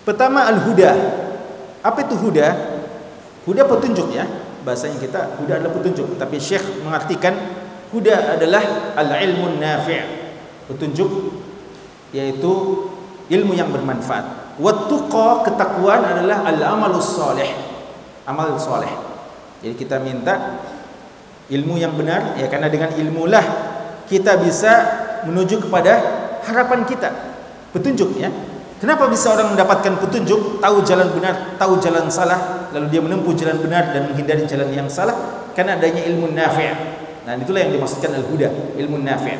Pertama 0.06 0.46
al-huda. 0.48 0.96
Apa 1.82 2.06
itu 2.06 2.14
huda? 2.16 2.48
Huda 3.44 3.66
petunjuk 3.66 4.14
ya. 4.14 4.24
Bahasanya 4.62 5.00
kita 5.00 5.40
huda 5.40 5.60
adalah 5.60 5.72
petunjuk, 5.72 6.20
tapi 6.20 6.36
Syekh 6.36 6.84
mengartikan 6.84 7.59
huda 7.90 8.38
adalah 8.38 8.94
al-ilmun 8.96 9.58
nafi'. 9.58 10.18
Petunjuk 10.70 11.10
yaitu 12.14 12.52
ilmu 13.30 13.52
yang 13.54 13.70
bermanfaat. 13.70 14.58
Wattuqa 14.58 15.46
ketakwaan 15.46 16.02
adalah 16.02 16.46
al-amalus 16.46 17.14
salih. 17.14 17.50
Amal 18.26 18.54
saleh. 18.58 18.90
Jadi 19.60 19.74
kita 19.74 19.98
minta 19.98 20.62
ilmu 21.50 21.76
yang 21.76 21.98
benar 21.98 22.38
ya 22.38 22.46
karena 22.46 22.70
dengan 22.70 22.94
ilmulah 22.94 23.42
kita 24.06 24.38
bisa 24.38 24.72
menuju 25.26 25.66
kepada 25.66 25.92
harapan 26.46 26.86
kita. 26.86 27.10
Petunjuk 27.74 28.18
ya. 28.18 28.30
Kenapa 28.80 29.12
bisa 29.12 29.28
orang 29.36 29.52
mendapatkan 29.52 30.00
petunjuk, 30.00 30.56
tahu 30.56 30.80
jalan 30.88 31.12
benar, 31.12 31.60
tahu 31.60 31.76
jalan 31.84 32.08
salah, 32.08 32.72
lalu 32.72 32.88
dia 32.88 33.04
menempuh 33.04 33.36
jalan 33.36 33.60
benar 33.60 33.92
dan 33.92 34.08
menghindari 34.08 34.48
jalan 34.48 34.72
yang 34.72 34.88
salah? 34.88 35.12
Karena 35.52 35.76
adanya 35.76 36.00
ilmu 36.08 36.32
nafi'. 36.32 36.99
Nah, 37.26 37.36
itulah 37.36 37.60
yang 37.60 37.72
dimaksudkan 37.76 38.16
al-huda, 38.16 38.76
ilmu 38.80 39.00
nafi'. 39.04 39.36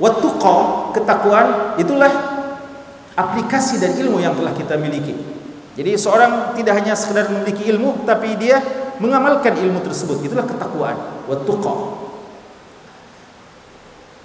Wattuqa, 0.00 0.90
ketakwaan 0.96 1.78
itulah 1.78 2.10
aplikasi 3.14 3.78
dan 3.78 3.96
ilmu 3.96 4.18
yang 4.18 4.34
telah 4.36 4.52
kita 4.56 4.74
miliki. 4.80 5.14
Jadi 5.72 5.96
seorang 5.96 6.52
tidak 6.52 6.84
hanya 6.84 6.92
sekedar 6.92 7.32
memiliki 7.32 7.68
ilmu 7.72 8.04
tapi 8.04 8.36
dia 8.36 8.60
mengamalkan 9.00 9.56
ilmu 9.56 9.80
tersebut. 9.80 10.20
Itulah 10.20 10.44
ketakwaan, 10.44 10.98
wattuqa. 11.28 11.74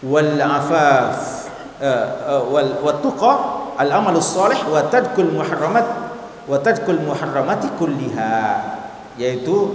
Wal 0.03 0.37
afaf 0.37 1.47
uh, 1.81 2.05
uh, 2.37 2.43
wal 2.51 2.71
wattuqa 2.85 3.31
al 3.81 3.89
amalus 3.89 4.29
salih 4.29 4.57
wa 4.69 4.85
tadkul 4.89 5.29
muharramat 5.33 5.87
wa 6.45 6.57
tadkul 6.61 7.01
muharramati 7.01 7.69
kulliha 7.81 8.37
yaitu 9.17 9.73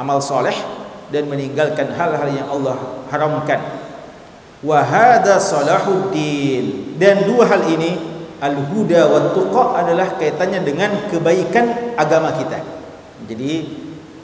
amal 0.00 0.24
soleh 0.24 0.56
dan 1.10 1.26
meninggalkan 1.26 1.90
hal-hal 1.94 2.30
yang 2.30 2.48
Allah 2.48 3.06
haramkan 3.10 3.80
Wahada 4.60 5.40
salahuddin 5.40 6.96
dan 7.00 7.24
dua 7.24 7.48
hal 7.48 7.64
ini 7.64 7.96
al-huda 8.44 9.08
wa 9.08 9.32
tuqa 9.32 9.80
adalah 9.80 10.20
kaitannya 10.20 10.60
dengan 10.60 11.08
kebaikan 11.08 11.96
agama 11.96 12.36
kita. 12.36 12.60
Jadi 13.24 13.52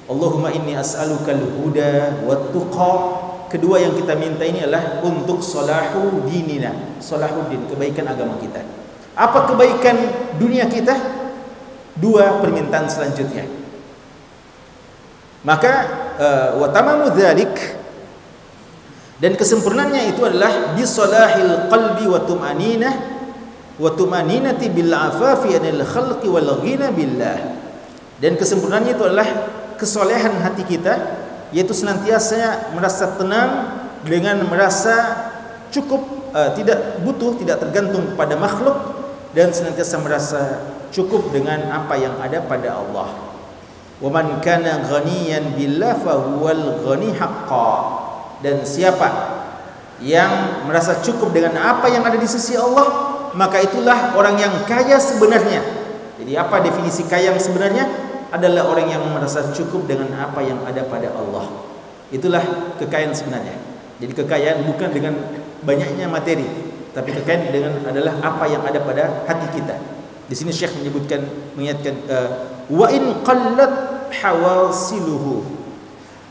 Allahumma 0.04 0.52
inni 0.52 0.76
as'aluka 0.76 1.32
al-huda 1.32 2.20
wa 2.28 2.52
tuqa. 2.52 2.92
Kedua 3.48 3.80
yang 3.80 3.96
kita 3.96 4.12
minta 4.18 4.44
ini 4.44 4.60
adalah 4.60 5.00
untuk 5.00 5.40
salahu 5.40 6.28
dinina, 6.28 6.98
salahuddin, 7.00 7.64
kebaikan 7.72 8.04
agama 8.04 8.36
kita. 8.36 8.60
Apa 9.16 9.48
kebaikan 9.48 9.96
dunia 10.36 10.68
kita? 10.68 10.92
Dua 11.96 12.44
permintaan 12.44 12.90
selanjutnya. 12.92 13.48
Maka 15.46 15.72
wa 16.56 16.66
tamamu 16.72 17.12
dzalik 17.12 17.76
dan 19.16 19.32
kesempurnaannya 19.32 20.12
itu 20.12 20.20
adalah 20.28 20.76
bisalahil 20.76 21.72
qalbi 21.72 22.04
wa 22.04 22.20
tumaninah 22.20 22.94
wa 23.80 23.90
tumaninati 23.96 24.68
bil 24.68 24.92
afafi 24.92 25.56
anil 25.56 25.80
khalqi 25.84 26.28
wal 26.28 26.60
ghina 26.60 26.92
billah. 26.92 27.56
Dan 28.20 28.36
kesempurnaannya 28.36 28.92
itu 28.96 29.04
adalah 29.04 29.28
kesolehan 29.80 30.36
hati 30.40 30.64
kita 30.64 31.24
yaitu 31.52 31.72
senantiasa 31.72 32.72
merasa 32.76 33.16
tenang 33.16 33.50
dengan 34.04 34.44
merasa 34.48 35.28
cukup 35.72 36.00
uh, 36.32 36.52
tidak 36.52 37.00
butuh 37.00 37.36
tidak 37.40 37.60
tergantung 37.64 38.12
kepada 38.12 38.36
makhluk 38.36 38.76
dan 39.32 39.52
senantiasa 39.52 39.96
merasa 40.00 40.40
cukup 40.92 41.32
dengan 41.32 41.72
apa 41.72 41.96
yang 41.96 42.16
ada 42.20 42.44
pada 42.44 42.76
Allah. 42.76 43.35
Wa 43.96 44.12
man 44.12 44.44
kana 44.44 44.84
ghaniyan 44.84 45.56
billah 45.56 45.96
fa 45.96 46.20
huwal 46.20 46.84
ghani 46.84 47.16
haqqan 47.16 47.84
dan 48.44 48.60
siapa 48.68 49.08
yang 50.04 50.64
merasa 50.68 51.00
cukup 51.00 51.32
dengan 51.32 51.56
apa 51.56 51.88
yang 51.88 52.04
ada 52.04 52.20
di 52.20 52.28
sisi 52.28 52.52
Allah 52.52 53.16
maka 53.32 53.64
itulah 53.64 54.12
orang 54.12 54.36
yang 54.36 54.52
kaya 54.68 55.00
sebenarnya. 55.00 55.64
Jadi 56.20 56.32
apa 56.36 56.60
definisi 56.60 57.04
kaya 57.08 57.32
yang 57.32 57.40
sebenarnya? 57.40 57.84
Adalah 58.26 58.68
orang 58.68 58.90
yang 58.90 59.02
merasa 59.12 59.48
cukup 59.54 59.86
dengan 59.88 60.12
apa 60.18 60.44
yang 60.44 60.60
ada 60.66 60.84
pada 60.84 61.08
Allah. 61.14 61.46
Itulah 62.12 62.74
kekayaan 62.76 63.16
sebenarnya. 63.16 63.56
Jadi 63.96 64.12
kekayaan 64.12 64.66
bukan 64.68 64.92
dengan 64.92 65.14
banyaknya 65.64 66.04
materi 66.10 66.44
tapi 66.96 67.12
kekayaan 67.12 67.52
dengan 67.52 67.72
adalah 67.84 68.16
apa 68.24 68.48
yang 68.48 68.64
ada 68.64 68.80
pada 68.80 69.28
hati 69.28 69.60
kita. 69.60 69.76
Di 70.26 70.32
sini 70.32 70.48
Syekh 70.48 70.80
menyebutkan 70.80 71.20
mengingatkan 71.52 71.94
uh, 72.08 72.28
wa 72.70 72.86
in 72.90 73.22
qallat 73.22 74.10
hawasiluhu 74.10 75.56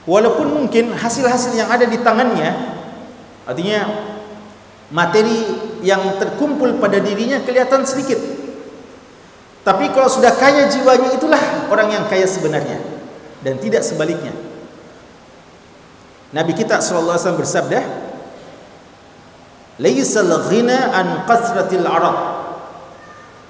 Walaupun 0.06 0.54
mungkin 0.54 0.94
hasil-hasil 0.94 1.58
yang 1.58 1.66
ada 1.66 1.90
di 1.90 1.98
tangannya 1.98 2.78
artinya 3.42 3.90
materi 4.94 5.50
yang 5.82 6.22
terkumpul 6.22 6.78
pada 6.78 7.02
dirinya 7.02 7.42
kelihatan 7.42 7.82
sedikit. 7.90 8.22
Tapi 9.66 9.90
kalau 9.90 10.06
sudah 10.06 10.30
kaya 10.38 10.70
jiwanya 10.70 11.10
itulah 11.10 11.42
orang 11.74 11.90
yang 11.90 12.06
kaya 12.06 12.30
sebenarnya 12.30 12.78
dan 13.42 13.58
tidak 13.58 13.82
sebaliknya. 13.82 14.30
Nabi 16.30 16.54
kita 16.54 16.86
sallallahu 16.86 17.18
alaihi 17.18 17.42
bersabda, 17.42 17.80
"Laisal 19.82 20.30
ghina 20.54 20.94
an 20.94 21.26
qasratil 21.26 21.82
arad." 21.82 22.18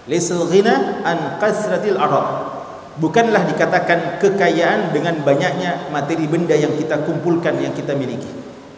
Laisal 0.08 0.48
ghina 0.48 1.04
an 1.04 1.36
qasratil 1.44 2.00
arad 2.00 2.55
bukanlah 2.96 3.44
dikatakan 3.52 4.24
kekayaan 4.24 4.96
dengan 4.96 5.20
banyaknya 5.24 5.92
materi 5.92 6.28
benda 6.32 6.56
yang 6.56 6.72
kita 6.80 7.04
kumpulkan 7.04 7.60
yang 7.60 7.76
kita 7.76 7.92
miliki. 7.92 8.28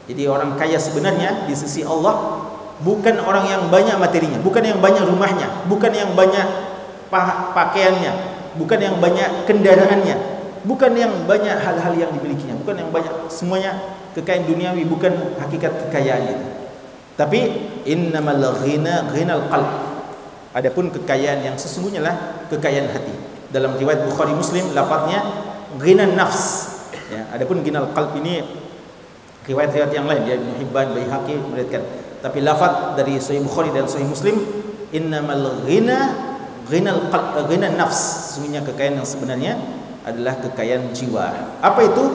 Jadi 0.07 0.23
orang 0.25 0.57
kaya 0.57 0.79
sebenarnya 0.81 1.45
di 1.45 1.53
sisi 1.53 1.83
Allah 1.85 2.47
bukan 2.81 3.21
orang 3.21 3.45
yang 3.45 3.63
banyak 3.69 3.97
materinya, 3.99 4.39
bukan 4.41 4.63
yang 4.63 4.79
banyak 4.81 5.03
rumahnya, 5.05 5.47
bukan 5.69 5.91
yang 5.93 6.11
banyak 6.17 6.47
pakaiannya, 7.53 8.13
bukan 8.57 8.79
yang 8.81 8.95
banyak 8.97 9.29
kendaraannya, 9.45 10.15
bukan 10.65 10.91
yang 10.97 11.13
banyak 11.29 11.57
hal-hal 11.59 11.93
yang 11.93 12.11
dimilikinya, 12.17 12.57
bukan 12.57 12.75
yang 12.81 12.89
banyak 12.89 13.13
semuanya 13.29 13.77
kekayaan 14.17 14.49
duniawi 14.49 14.83
bukan 14.87 15.13
hakikat 15.37 15.87
kekayaan 15.87 16.23
itu. 16.25 16.47
Tapi 17.17 17.39
innamal 17.85 18.61
ghina 18.65 19.05
ghinal 19.13 19.45
qalb. 19.49 19.69
Adapun 20.57 20.89
kekayaan 20.89 21.45
yang 21.45 21.53
sesungguhnya 21.53 22.01
lah 22.01 22.15
kekayaan 22.49 22.89
hati 22.89 23.36
dalam 23.49 23.75
riwayat 23.75 24.07
Bukhari 24.07 24.33
Muslim 24.35 24.71
lafadznya 24.75 25.23
ghina 25.79 26.07
nafs. 26.07 26.75
Ya 27.07 27.27
adapun 27.31 27.63
ginal 27.63 27.91
qalb 27.95 28.15
ini 28.19 28.43
riwayat-riwayat 29.47 29.91
yang 29.95 30.07
lain 30.07 30.27
ya 30.27 30.35
Ibnu 30.35 30.53
Hibban 30.59 30.91
Baihaqi 30.91 31.35
meriwayatkan. 31.39 31.83
Tapi 32.19 32.39
lafaz 32.43 32.97
dari 32.99 33.15
Sahih 33.21 33.45
Bukhari 33.45 33.71
dan 33.71 33.87
Sahih 33.87 34.07
Muslim 34.07 34.35
innamal 34.91 35.63
ghina 35.63 36.15
ghinal 36.67 37.07
qalb 37.07 37.47
ghina 37.47 37.71
nafs. 37.73 38.33
Sesungguhnya 38.33 38.63
kekayaan 38.67 38.99
yang 38.99 39.07
sebenarnya 39.07 39.53
adalah 40.03 40.35
kekayaan 40.39 40.91
jiwa. 40.91 41.59
Apa 41.63 41.81
itu? 41.83 42.05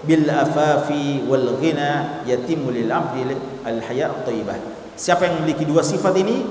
Bil 0.00 0.24
afafi 0.32 1.28
wal 1.28 1.60
ghina 1.60 2.24
yatimu 2.24 2.72
lil 2.72 2.88
abdi 2.88 3.36
al 3.68 3.84
haya 3.84 4.08
thayyibah 4.24 4.80
siapa 5.00 5.24
yang 5.24 5.40
memiliki 5.40 5.64
dua 5.64 5.80
sifat 5.80 6.12
ini 6.20 6.44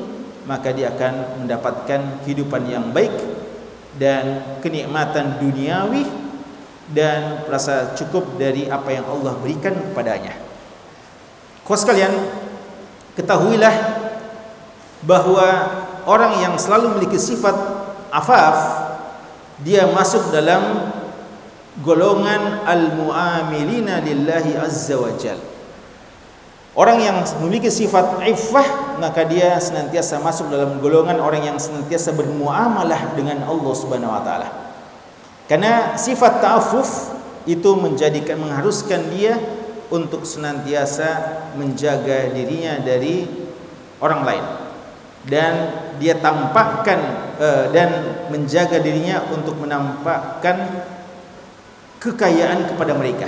maka 0.49 0.73
dia 0.73 0.89
akan 0.89 1.45
mendapatkan 1.45 2.25
kehidupan 2.25 2.65
yang 2.65 2.89
baik 2.89 3.13
dan 3.99 4.57
kenikmatan 4.63 5.37
duniawi 5.43 6.07
dan 6.89 7.45
rasa 7.45 7.93
cukup 7.93 8.39
dari 8.39 8.65
apa 8.65 8.89
yang 8.89 9.05
Allah 9.05 9.37
berikan 9.37 9.75
kepadanya. 9.75 10.33
Kau 11.67 11.77
sekalian, 11.77 12.09
ketahuilah 13.13 13.75
bahwa 15.05 15.47
orang 16.07 16.41
yang 16.41 16.55
selalu 16.57 16.97
memiliki 16.97 17.19
sifat 17.21 17.53
afaf 18.09 18.57
dia 19.61 19.85
masuk 19.91 20.33
dalam 20.33 20.89
golongan 21.83 22.65
al-muamilina 22.65 24.01
lillahi 24.01 24.57
azza 24.57 24.97
wa 24.97 25.13
jalla 25.13 25.58
Orang 26.77 27.01
yang 27.01 27.25
memiliki 27.41 27.73
sifat 27.73 28.21
iffah 28.29 28.97
maka 29.01 29.25
dia 29.25 29.57
senantiasa 29.57 30.21
masuk 30.21 30.53
dalam 30.53 30.77
golongan 30.77 31.17
orang 31.17 31.41
yang 31.41 31.57
senantiasa 31.57 32.13
bermuamalah 32.13 33.15
dengan 33.17 33.41
Allah 33.47 33.73
Subhanahu 33.73 34.13
wa 34.13 34.21
taala. 34.21 34.47
Karena 35.49 35.97
sifat 35.97 36.45
ta'affuf 36.45 37.17
itu 37.49 37.73
menjadikan 37.73 38.37
mengharuskan 38.37 39.09
dia 39.09 39.39
untuk 39.89 40.21
senantiasa 40.21 41.41
menjaga 41.57 42.29
dirinya 42.29 42.77
dari 42.77 43.25
orang 43.97 44.21
lain. 44.21 44.45
dan 45.27 45.75
dia 45.99 46.15
tampakkan 46.15 46.99
uh, 47.35 47.67
dan 47.75 47.91
menjaga 48.31 48.79
dirinya 48.79 49.19
untuk 49.35 49.59
menampakkan 49.59 50.87
kekayaan 51.99 52.71
kepada 52.71 52.95
mereka. 52.95 53.27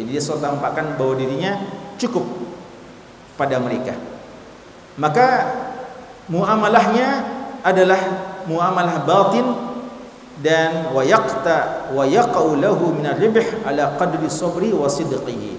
Jadi 0.00 0.16
dia 0.16 0.22
selalu 0.22 0.48
tampakkan 0.48 0.96
bahwa 0.96 1.14
dirinya 1.20 1.60
cukup 2.00 2.24
pada 3.40 3.56
mereka. 3.56 3.96
Maka 5.00 5.48
muamalahnya 6.28 7.24
adalah 7.64 8.00
muamalah 8.44 9.00
batin 9.08 9.48
dan 10.44 10.92
wa 10.92 11.00
yaqta 11.00 11.88
wa 11.96 12.04
yaqau 12.04 12.52
lahu 12.56 12.92
min 12.92 13.08
ar-ribh 13.08 13.64
ala 13.64 13.96
qadri 13.96 14.28
sabri 14.28 14.72
wa 14.76 14.88
sidqihi 14.88 15.56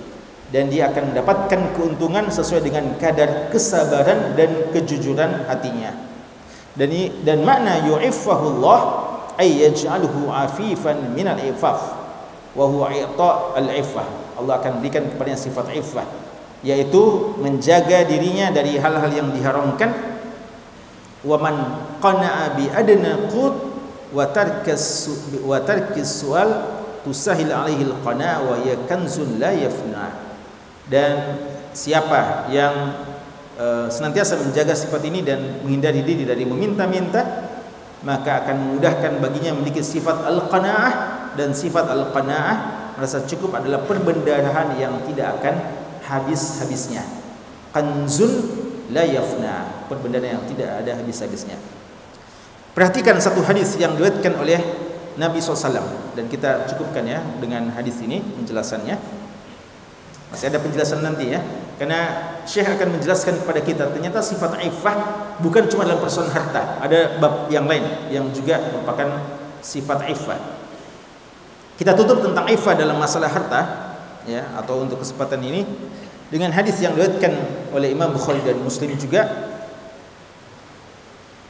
dan 0.53 0.69
dia 0.69 0.93
akan 0.93 1.13
mendapatkan 1.13 1.73
keuntungan 1.73 2.29
sesuai 2.29 2.61
dengan 2.61 2.86
kadar 3.01 3.49
kesabaran 3.49 4.38
dan 4.38 4.69
kejujuran 4.69 5.47
hatinya. 5.49 5.95
Dan 6.75 6.91
dan 7.25 7.43
makna 7.43 7.84
yu'iffahu 7.88 8.59
Allah 8.59 8.79
ay 9.39 9.63
yaj'aluhu 9.67 10.27
afifan 10.32 11.15
min 11.15 11.27
al-ifaf 11.27 11.97
wa 12.51 12.65
huwa 12.67 12.91
i'ta' 12.91 13.57
al-iffah. 13.57 14.07
Allah 14.39 14.59
akan 14.59 14.84
berikan 14.84 15.07
kepadanya 15.07 15.39
sifat 15.39 15.71
iffah 15.71 16.30
yaitu 16.62 17.34
menjaga 17.41 18.05
dirinya 18.05 18.53
dari 18.53 18.78
hal-hal 18.78 19.09
yang 19.09 19.30
diharamkan. 19.34 19.89
Wa 21.22 21.38
man 21.38 21.55
qana'a 22.01 22.57
bi 22.57 22.66
adna 22.70 23.30
qut 23.30 23.53
wa 24.12 24.26
tarkas 24.30 25.07
wa 25.45 25.62
tarkis 25.62 26.26
sual 26.26 26.82
tusahil 27.05 27.49
alaihi 27.49 27.86
al-qana' 27.86 28.45
wa 28.45 28.57
la 29.39 29.51
yafna' 29.53 30.12
dan 30.91 31.39
siapa 31.72 32.51
yang 32.51 32.99
e, 33.55 33.88
senantiasa 33.88 34.38
menjaga 34.38 34.76
sifat 34.76 35.01
ini 35.07 35.24
dan 35.24 35.64
menghindari 35.64 36.03
diri 36.03 36.28
dari 36.28 36.43
meminta-minta 36.43 37.47
maka 38.03 38.45
akan 38.45 38.55
memudahkan 38.76 39.22
baginya 39.24 39.55
memiliki 39.55 39.80
sifat 39.80 40.26
al-qanaah 40.26 40.93
dan 41.39 41.55
sifat 41.55 41.88
al-qanaah 41.88 42.55
merasa 42.99 43.24
cukup 43.24 43.55
adalah 43.57 43.88
perbendaharaan 43.88 44.76
yang 44.76 44.99
tidak 45.07 45.39
akan 45.39 45.55
habis-habisnya. 46.12 47.07
Kanzun 47.72 48.32
la 48.91 49.07
yafna. 49.07 49.88
Yang 49.91 50.55
tidak 50.55 50.70
ada 50.84 50.91
habis-habisnya. 50.99 51.55
Perhatikan 52.72 53.20
satu 53.20 53.43
hadis 53.43 53.76
yang 53.76 53.99
diriwayatkan 53.99 54.32
oleh 54.39 54.59
Nabi 55.20 55.43
SAW 55.43 56.16
dan 56.16 56.32
kita 56.32 56.64
cukupkan 56.72 57.03
ya 57.03 57.20
dengan 57.43 57.68
hadis 57.76 57.99
ini 57.99 58.24
penjelasannya. 58.24 58.95
Masih 60.32 60.47
ada 60.47 60.64
penjelasan 60.64 61.03
nanti 61.03 61.36
ya. 61.36 61.43
Karena 61.76 62.32
Syekh 62.47 62.80
akan 62.80 62.95
menjelaskan 62.95 63.43
kepada 63.43 63.59
kita 63.59 63.84
ternyata 63.91 64.24
sifat 64.24 64.64
iffah 64.64 64.95
bukan 65.43 65.68
cuma 65.68 65.84
dalam 65.84 65.99
persoalan 65.99 66.32
harta, 66.32 66.80
ada 66.80 67.20
bab 67.20 67.51
yang 67.51 67.68
lain 67.68 67.84
yang 68.07 68.32
juga 68.32 68.64
merupakan 68.72 69.20
sifat 69.59 70.07
iffah. 70.07 70.39
Kita 71.76 71.91
tutup 71.97 72.24
tentang 72.24 72.47
iffah 72.47 72.78
dalam 72.78 72.95
masalah 72.95 73.28
harta 73.28 73.62
ya 74.30 74.45
atau 74.55 74.86
untuk 74.86 75.01
kesempatan 75.01 75.41
ini 75.41 75.66
dengan 76.32 76.55
hadis 76.55 76.79
yang 76.79 76.95
diriwayatkan 76.95 77.34
oleh 77.75 77.91
Imam 77.91 78.15
Bukhari 78.15 78.39
dan 78.41 78.57
Muslim 78.63 78.95
juga 78.95 79.51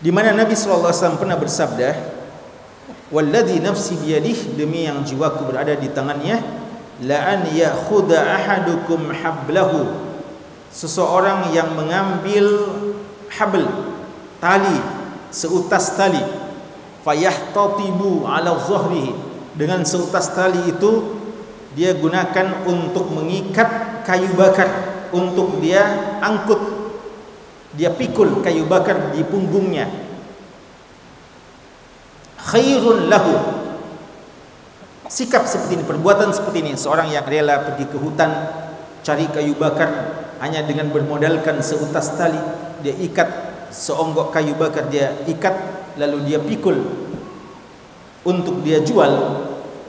di 0.01 0.09
mana 0.09 0.33
Nabi 0.33 0.57
SAW 0.57 1.21
pernah 1.21 1.37
bersabda 1.37 2.17
Walladhi 3.11 3.59
nafsi 3.59 3.99
biyadih 3.99 4.55
demi 4.55 4.87
yang 4.87 5.03
jiwaku 5.03 5.51
berada 5.51 5.75
di 5.75 5.91
tangannya 5.91 6.39
la 7.03 7.35
an 7.35 7.43
ya'khudha 7.51 8.39
ahadukum 8.39 9.11
hablahu. 9.11 9.83
Seseorang 10.71 11.51
yang 11.51 11.75
mengambil 11.75 12.71
habl 13.35 13.67
tali 14.39 14.79
seutas 15.27 15.99
tali 15.99 16.23
fayahtatibu 17.03 18.23
ala 18.23 18.55
dhahrihi 18.55 19.11
dengan 19.59 19.83
seutas 19.83 20.31
tali 20.31 20.71
itu 20.71 21.19
dia 21.75 21.91
gunakan 21.91 22.63
untuk 22.63 23.11
mengikat 23.11 23.67
kayu 24.03 24.33
bakar 24.37 24.67
untuk 25.11 25.59
dia 25.59 26.17
angkut. 26.21 26.59
Dia 27.75 27.91
pikul 27.95 28.43
kayu 28.43 28.67
bakar 28.67 29.15
di 29.15 29.23
punggungnya. 29.23 29.87
Khairun 32.41 33.07
lahu. 33.07 33.35
Sikap 35.11 35.43
seperti 35.43 35.79
ini, 35.79 35.83
perbuatan 35.83 36.31
seperti 36.31 36.63
ini, 36.63 36.73
seorang 36.79 37.11
yang 37.11 37.27
rela 37.27 37.67
pergi 37.67 37.83
ke 37.83 37.99
hutan 37.99 38.31
cari 39.03 39.27
kayu 39.27 39.59
bakar 39.59 39.89
hanya 40.39 40.63
dengan 40.63 40.87
bermodalkan 40.87 41.59
seutas 41.59 42.15
tali, 42.15 42.39
dia 42.79 42.95
ikat 42.95 43.27
seonggok 43.71 44.31
kayu 44.31 44.55
bakar 44.55 44.87
dia 44.87 45.15
ikat 45.27 45.53
lalu 45.99 46.31
dia 46.31 46.39
pikul 46.39 46.79
untuk 48.23 48.63
dia 48.63 48.79
jual, 48.79 49.11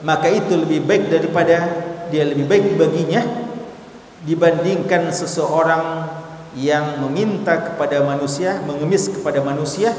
maka 0.03 0.27
itu 0.27 0.59
lebih 0.59 0.83
baik 0.83 1.07
daripada 1.07 1.71
dia 2.11 2.23
lebih 2.27 2.45
baik 2.45 2.75
baginya 2.75 3.42
dibandingkan 4.23 5.11
seseorang 5.11 6.07
yang 6.53 7.01
meminta 7.03 7.73
kepada 7.73 8.05
manusia, 8.05 8.61
mengemis 8.63 9.09
kepada 9.09 9.41
manusia 9.41 9.91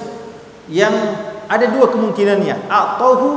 yang 0.71 0.93
ada 1.51 1.67
dua 1.69 1.93
kemungkinannya, 1.93 2.71
atahu 2.71 3.29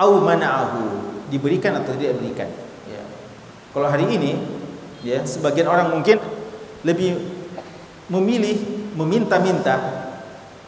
au 0.00 0.12
mana'ahu 0.22 0.82
diberikan 1.28 1.76
atau 1.78 1.94
tidak 1.94 2.18
diberikan. 2.18 2.48
Ya. 2.88 3.02
Kalau 3.70 3.88
hari 3.90 4.08
ini, 4.08 4.42
ya 5.04 5.22
sebagian 5.22 5.68
orang 5.68 5.92
mungkin 5.92 6.18
lebih 6.82 7.20
memilih 8.08 8.56
meminta-minta 8.96 9.76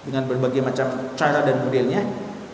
dengan 0.04 0.28
berbagai 0.28 0.60
macam 0.64 0.86
cara 1.16 1.44
dan 1.44 1.64
modelnya 1.64 2.04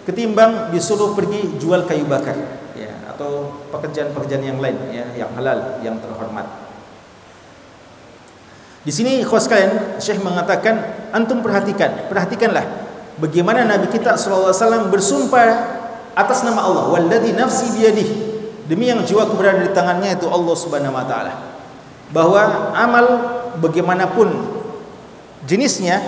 ketimbang 0.07 0.71
disuruh 0.71 1.19
pergi 1.19 1.59
jual 1.59 1.83
kayu 1.83 2.07
bakar 2.07 2.39
ya 2.79 2.95
atau 3.11 3.51
pekerjaan-pekerjaan 3.75 4.45
yang 4.55 4.59
lain 4.63 4.79
ya 4.95 5.07
yang 5.19 5.31
halal 5.35 5.83
yang 5.83 5.99
terhormat. 5.99 6.66
Di 8.87 8.95
sini 8.95 9.19
khos 9.27 9.51
kalian 9.51 9.99
Syekh 9.99 10.23
mengatakan 10.23 11.11
antum 11.11 11.43
perhatikan, 11.43 12.07
perhatikanlah 12.07 12.63
bagaimana 13.19 13.67
Nabi 13.67 13.91
kita 13.91 14.15
sallallahu 14.15 14.55
alaihi 14.55 14.63
wasallam 14.63 14.85
bersumpah 14.95 15.49
atas 16.15 16.47
nama 16.47 16.63
Allah. 16.63 16.95
Walladzi 16.95 17.35
nafsi 17.35 17.67
biyadih. 17.75 18.09
Demi 18.71 18.87
yang 18.87 19.03
jiwaku 19.03 19.35
berada 19.35 19.63
di 19.63 19.71
tangannya 19.75 20.15
itu 20.15 20.31
Allah 20.31 20.55
Subhanahu 20.55 20.95
wa 20.95 21.03
taala. 21.03 21.35
Bahwa 22.15 22.71
amal 22.79 23.07
bagaimanapun 23.59 24.55
jenisnya 25.51 25.99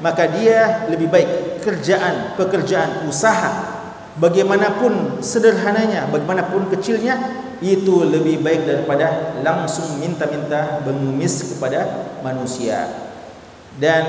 maka 0.00 0.24
dia 0.28 0.88
lebih 0.88 1.12
baik 1.12 1.60
kerjaan 1.60 2.36
pekerjaan 2.40 3.04
usaha 3.08 3.71
bagaimanapun 4.20 5.24
sederhananya 5.24 6.08
bagaimanapun 6.12 6.68
kecilnya 6.72 7.16
itu 7.62 8.02
lebih 8.02 8.42
baik 8.42 8.66
daripada 8.66 9.38
langsung 9.40 10.02
minta-minta 10.02 10.82
mengemis 10.82 11.54
kepada 11.54 12.10
manusia. 12.20 12.90
Dan 13.78 14.02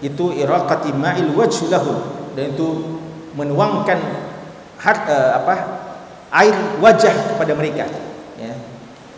itu 0.00 0.32
iraqati 0.32 0.96
ma'il 0.96 1.30
wajh 1.36 1.68
dan 1.68 2.44
itu 2.54 2.68
menuangkan 3.36 3.98
hat, 4.80 4.98
uh, 5.06 5.30
apa 5.42 5.54
air 6.32 6.56
wajah 6.80 7.34
kepada 7.34 7.52
mereka 7.54 7.86
ya. 8.40 8.52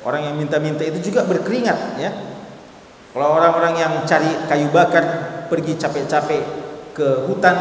Orang 0.03 0.25
yang 0.25 0.37
minta-minta 0.37 0.83
itu 0.85 1.13
juga 1.13 1.25
berkeringat 1.29 2.01
ya. 2.01 2.11
Kalau 3.11 3.37
orang-orang 3.37 3.75
yang 3.79 3.93
cari 4.07 4.31
kayu 4.47 4.71
bakar 4.71 5.05
pergi 5.51 5.75
capek-capek 5.75 6.43
ke 6.95 7.27
hutan 7.27 7.57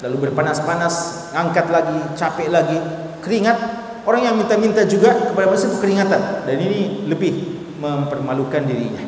lalu 0.00 0.28
berpanas-panas 0.28 1.28
ngangkat 1.36 1.66
lagi 1.68 1.98
capek 2.16 2.48
lagi. 2.48 2.78
Keringat 3.20 3.58
orang 4.08 4.32
yang 4.32 4.34
minta-minta 4.36 4.84
juga 4.88 5.32
kepada 5.32 5.46
manusia 5.48 5.68
keringatan. 5.76 6.48
Dan 6.48 6.56
ini 6.56 7.04
lebih 7.04 7.32
mempermalukan 7.80 8.64
dirinya. 8.64 9.04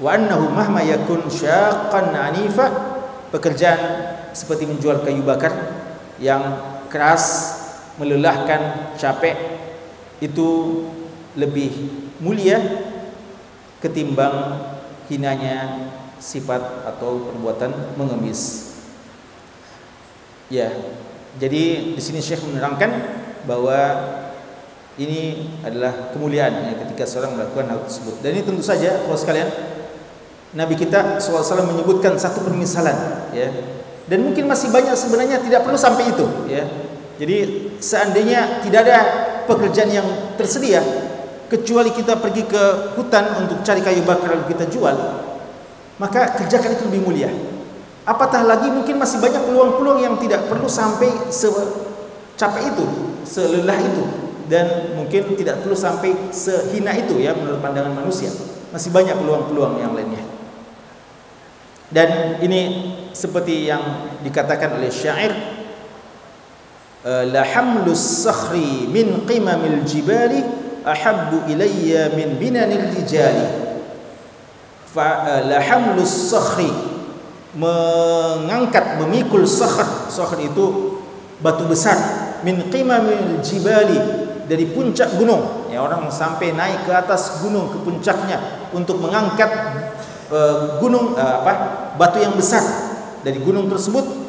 Wa 0.00 0.16
annahu 0.16 0.50
mahma 0.50 0.82
yakun 0.82 1.28
syaqqan 1.28 2.12
anifa 2.12 2.66
pekerjaan 3.30 3.80
seperti 4.34 4.66
menjual 4.66 5.06
kayu 5.06 5.22
bakar 5.22 5.52
yang 6.18 6.42
keras, 6.90 7.54
melelahkan, 8.00 8.94
capek 8.98 9.34
itu 10.18 10.82
lebih 11.34 11.70
mulia 12.22 12.58
ketimbang 13.82 14.62
hinanya 15.10 15.90
sifat 16.16 16.86
atau 16.88 17.30
perbuatan 17.30 17.98
mengemis. 18.00 18.73
Ya, 20.52 20.68
jadi 21.40 21.94
di 21.96 22.02
sini 22.02 22.20
Syekh 22.20 22.44
menerangkan 22.44 22.90
bahwa 23.48 23.78
ini 25.00 25.50
adalah 25.66 26.14
kemuliaan 26.14 26.52
ya, 26.70 26.74
ketika 26.86 27.08
seorang 27.08 27.34
melakukan 27.34 27.66
hal 27.66 27.80
tersebut. 27.88 28.22
Dan 28.22 28.38
ini 28.38 28.42
tentu 28.46 28.62
saja 28.62 29.02
kalau 29.02 29.18
sekalian 29.18 29.48
Nabi 30.54 30.78
kita 30.78 31.18
SAW 31.18 31.66
menyebutkan 31.66 32.14
satu 32.14 32.44
permisalan 32.46 32.94
ya. 33.34 33.50
Dan 34.04 34.20
mungkin 34.20 34.46
masih 34.46 34.68
banyak 34.68 34.94
sebenarnya 34.94 35.40
tidak 35.40 35.64
perlu 35.64 35.80
sampai 35.80 36.12
itu 36.12 36.26
ya. 36.46 36.62
Jadi 37.18 37.36
seandainya 37.80 38.60
tidak 38.62 38.80
ada 38.86 38.98
pekerjaan 39.48 39.90
yang 39.90 40.08
tersedia 40.36 40.80
kecuali 41.48 41.92
kita 41.92 42.18
pergi 42.18 42.42
ke 42.48 42.62
hutan 42.96 43.44
untuk 43.44 43.60
cari 43.62 43.84
kayu 43.84 44.02
bakar 44.02 44.34
lalu 44.34 44.50
kita 44.50 44.66
jual 44.66 44.96
maka 46.00 46.34
kerjakan 46.40 46.74
itu 46.74 46.82
lebih 46.90 47.02
mulia 47.04 47.30
Apatah 48.04 48.44
lagi 48.44 48.68
mungkin 48.68 49.00
masih 49.00 49.16
banyak 49.16 49.48
peluang-peluang 49.48 50.04
yang 50.04 50.14
tidak 50.20 50.44
perlu 50.52 50.68
sampai 50.68 51.08
secapek 51.32 52.76
itu, 52.76 52.84
selelah 53.24 53.80
itu 53.80 54.04
dan 54.44 54.92
mungkin 54.92 55.32
tidak 55.40 55.64
perlu 55.64 55.72
sampai 55.72 56.12
sehina 56.28 56.92
itu 56.92 57.16
ya 57.16 57.32
menurut 57.32 57.64
pandangan 57.64 57.96
manusia. 57.96 58.28
Masih 58.76 58.92
banyak 58.92 59.16
peluang-peluang 59.16 59.80
yang 59.80 59.96
lainnya. 59.96 60.20
Dan 61.88 62.42
ini 62.44 62.92
seperti 63.16 63.72
yang 63.72 64.12
dikatakan 64.20 64.76
oleh 64.76 64.92
syair 64.92 65.32
la 67.04 67.40
hamlus 67.40 68.24
sakhri 68.24 68.84
min 68.84 69.24
qimamil 69.24 69.80
jibali 69.88 70.44
ahabbu 70.84 71.48
ilayya 71.48 72.12
min 72.12 72.36
binanil 72.36 72.92
rijali 72.92 73.48
fa 74.92 75.40
la 75.48 75.56
hamlus 75.56 76.32
sakhri 76.32 76.93
mengangkat 77.54 78.98
memikul 78.98 79.46
sakhr. 79.46 80.10
Sakhr 80.10 80.38
itu 80.42 80.98
batu 81.38 81.66
besar. 81.66 81.96
Min 82.42 82.68
qimamil 82.68 83.40
jibali 83.40 83.98
dari 84.44 84.68
puncak 84.70 85.16
gunung. 85.16 85.70
Ya 85.70 85.82
orang 85.82 86.06
sampai 86.10 86.54
naik 86.54 86.86
ke 86.86 86.92
atas 86.92 87.42
gunung 87.42 87.72
ke 87.72 87.78
puncaknya 87.82 88.68
untuk 88.70 89.00
mengangkat 89.02 89.50
uh, 90.30 90.78
gunung 90.78 91.18
uh, 91.18 91.42
apa 91.42 91.52
batu 91.96 92.20
yang 92.20 92.34
besar 92.36 92.62
dari 93.24 93.40
gunung 93.40 93.70
tersebut. 93.70 94.26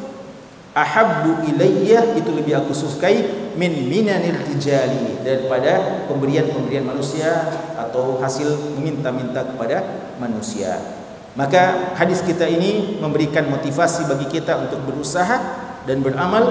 Ahabbu 0.76 1.48
ilayya 1.48 2.20
itu 2.20 2.36
lebih 2.36 2.60
aku 2.60 2.76
sukai 2.76 3.48
min 3.56 3.88
minanil 3.88 4.44
rijali 4.44 5.24
daripada 5.24 6.04
pemberian-pemberian 6.12 6.84
manusia 6.84 7.48
atau 7.80 8.20
hasil 8.20 8.76
meminta-minta 8.76 9.48
kepada 9.48 9.88
manusia 10.20 10.95
maka 11.36 11.94
hadis 12.00 12.24
kita 12.24 12.48
ini 12.48 13.00
memberikan 13.04 13.48
motivasi 13.52 14.08
bagi 14.08 14.40
kita 14.40 14.56
untuk 14.56 14.80
berusaha 14.88 15.36
dan 15.84 16.00
beramal 16.00 16.44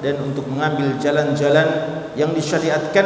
dan 0.00 0.16
untuk 0.24 0.48
mengambil 0.48 0.96
jalan-jalan 0.96 1.68
yang 2.16 2.32
disyariatkan 2.32 3.04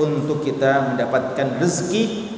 untuk 0.00 0.40
kita 0.40 0.92
mendapatkan 0.92 1.60
rezeki 1.60 2.32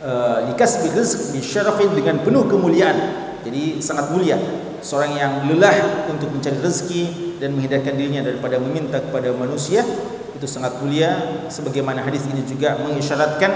uh, 0.00 0.48
likasbi 0.48 0.88
rezeki 0.88 1.40
syarafin 1.44 1.92
dengan 1.92 2.24
penuh 2.24 2.48
kemuliaan. 2.48 3.28
Jadi 3.44 3.80
sangat 3.84 4.12
mulia 4.12 4.36
seorang 4.80 5.16
yang 5.16 5.32
lelah 5.48 6.08
untuk 6.08 6.32
mencari 6.32 6.56
rezeki 6.60 7.36
dan 7.40 7.56
menghindarkan 7.56 7.96
dirinya 7.96 8.24
daripada 8.24 8.56
meminta 8.56 9.00
kepada 9.00 9.32
manusia 9.36 9.84
itu 10.36 10.48
sangat 10.48 10.80
mulia 10.80 11.44
sebagaimana 11.52 12.00
hadis 12.00 12.24
ini 12.32 12.40
juga 12.48 12.80
mengisyaratkan 12.80 13.52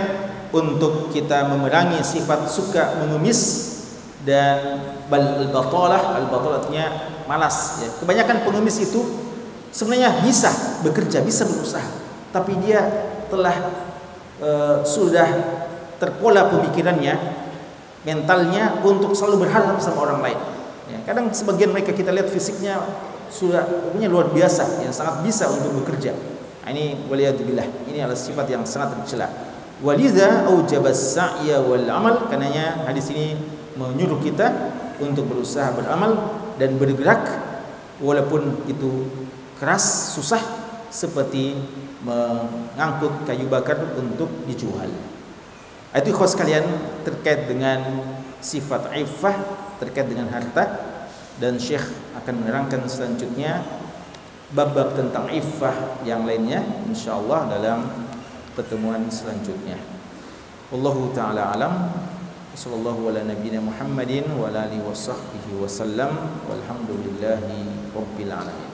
untuk 0.55 1.11
kita 1.11 1.51
memerangi 1.51 1.99
sifat 2.07 2.47
suka 2.47 3.03
mengemis 3.03 3.75
dan 4.23 4.81
bal 5.11 5.51
batalah 5.51 6.17
al 6.17 6.31
batalah 6.31 6.63
artinya 6.63 6.87
malas 7.27 7.83
ya. 7.83 7.91
Kebanyakan 7.99 8.47
pengemis 8.47 8.79
itu 8.79 9.03
sebenarnya 9.75 10.23
bisa 10.23 10.49
bekerja, 10.87 11.21
bisa 11.27 11.43
berusaha, 11.45 11.85
tapi 12.31 12.55
dia 12.63 12.87
telah 13.27 13.57
uh, 14.39 14.87
sudah 14.87 15.27
terpola 15.99 16.47
pemikirannya, 16.55 17.19
mentalnya 18.07 18.79
untuk 18.87 19.13
selalu 19.13 19.49
berharap 19.49 19.83
sama 19.83 20.07
orang 20.07 20.21
lain. 20.23 20.39
Ya, 20.85 20.99
kadang 21.03 21.33
sebagian 21.35 21.75
mereka 21.75 21.97
kita 21.97 22.15
lihat 22.15 22.31
fisiknya 22.31 22.79
sudah 23.33 23.67
punya 23.91 24.07
luar 24.07 24.31
biasa, 24.31 24.85
yang 24.85 24.95
sangat 24.95 25.27
bisa 25.27 25.51
untuk 25.51 25.83
bekerja. 25.83 26.15
Nah, 26.65 26.73
ini 26.73 26.97
waliyadzubillah. 27.11 27.93
Ini 27.93 28.09
adalah 28.09 28.17
sifat 28.17 28.47
yang 28.49 28.63
sangat 28.65 28.97
tercela. 29.01 29.29
Walidha 29.83 30.47
aujaba 30.47 30.95
sa'ya 30.95 31.59
wal 31.59 31.89
amal 31.91 32.31
karenanya 32.31 32.87
hadis 32.87 33.11
ini 33.11 33.35
menyuruh 33.75 34.23
kita 34.23 34.71
untuk 35.03 35.27
berusaha 35.27 35.75
beramal 35.75 36.39
dan 36.55 36.79
bergerak 36.79 37.27
walaupun 37.99 38.63
itu 38.71 39.11
keras 39.59 40.15
susah 40.15 40.41
seperti 40.95 41.59
mengangkut 42.07 43.27
kayu 43.27 43.51
bakar 43.51 43.99
untuk 43.99 44.31
dijual. 44.47 44.87
Itu 45.91 46.11
khos 46.15 46.39
kalian 46.39 46.67
terkait 47.03 47.51
dengan 47.51 48.03
sifat 48.39 48.95
iffah 48.95 49.35
terkait 49.83 50.07
dengan 50.07 50.31
harta 50.31 50.95
dan 51.41 51.59
Syekh 51.59 51.83
akan 52.15 52.45
menerangkan 52.45 52.87
selanjutnya 52.87 53.65
bab-bab 54.55 54.95
tentang 54.95 55.27
iffah 55.35 55.99
yang 56.07 56.23
lainnya 56.29 56.63
insyaallah 56.87 57.51
dalam 57.51 57.91
pertemuan 58.55 59.07
selanjutnya. 59.11 59.79
Wallahu 60.75 61.15
taala 61.15 61.55
alam. 61.55 61.75
Sallallahu 62.55 63.11
ala 63.11 63.27
nabiyyina 63.27 63.59
Muhammadin 63.59 64.31
wa 64.39 64.47
ala 64.51 64.71
alihi 64.71 64.83
wasahbihi 64.83 65.59
wasallam. 65.59 66.15
Walhamdulillahi 66.47 67.91
rabbil 67.95 68.31
alamin. 68.31 68.74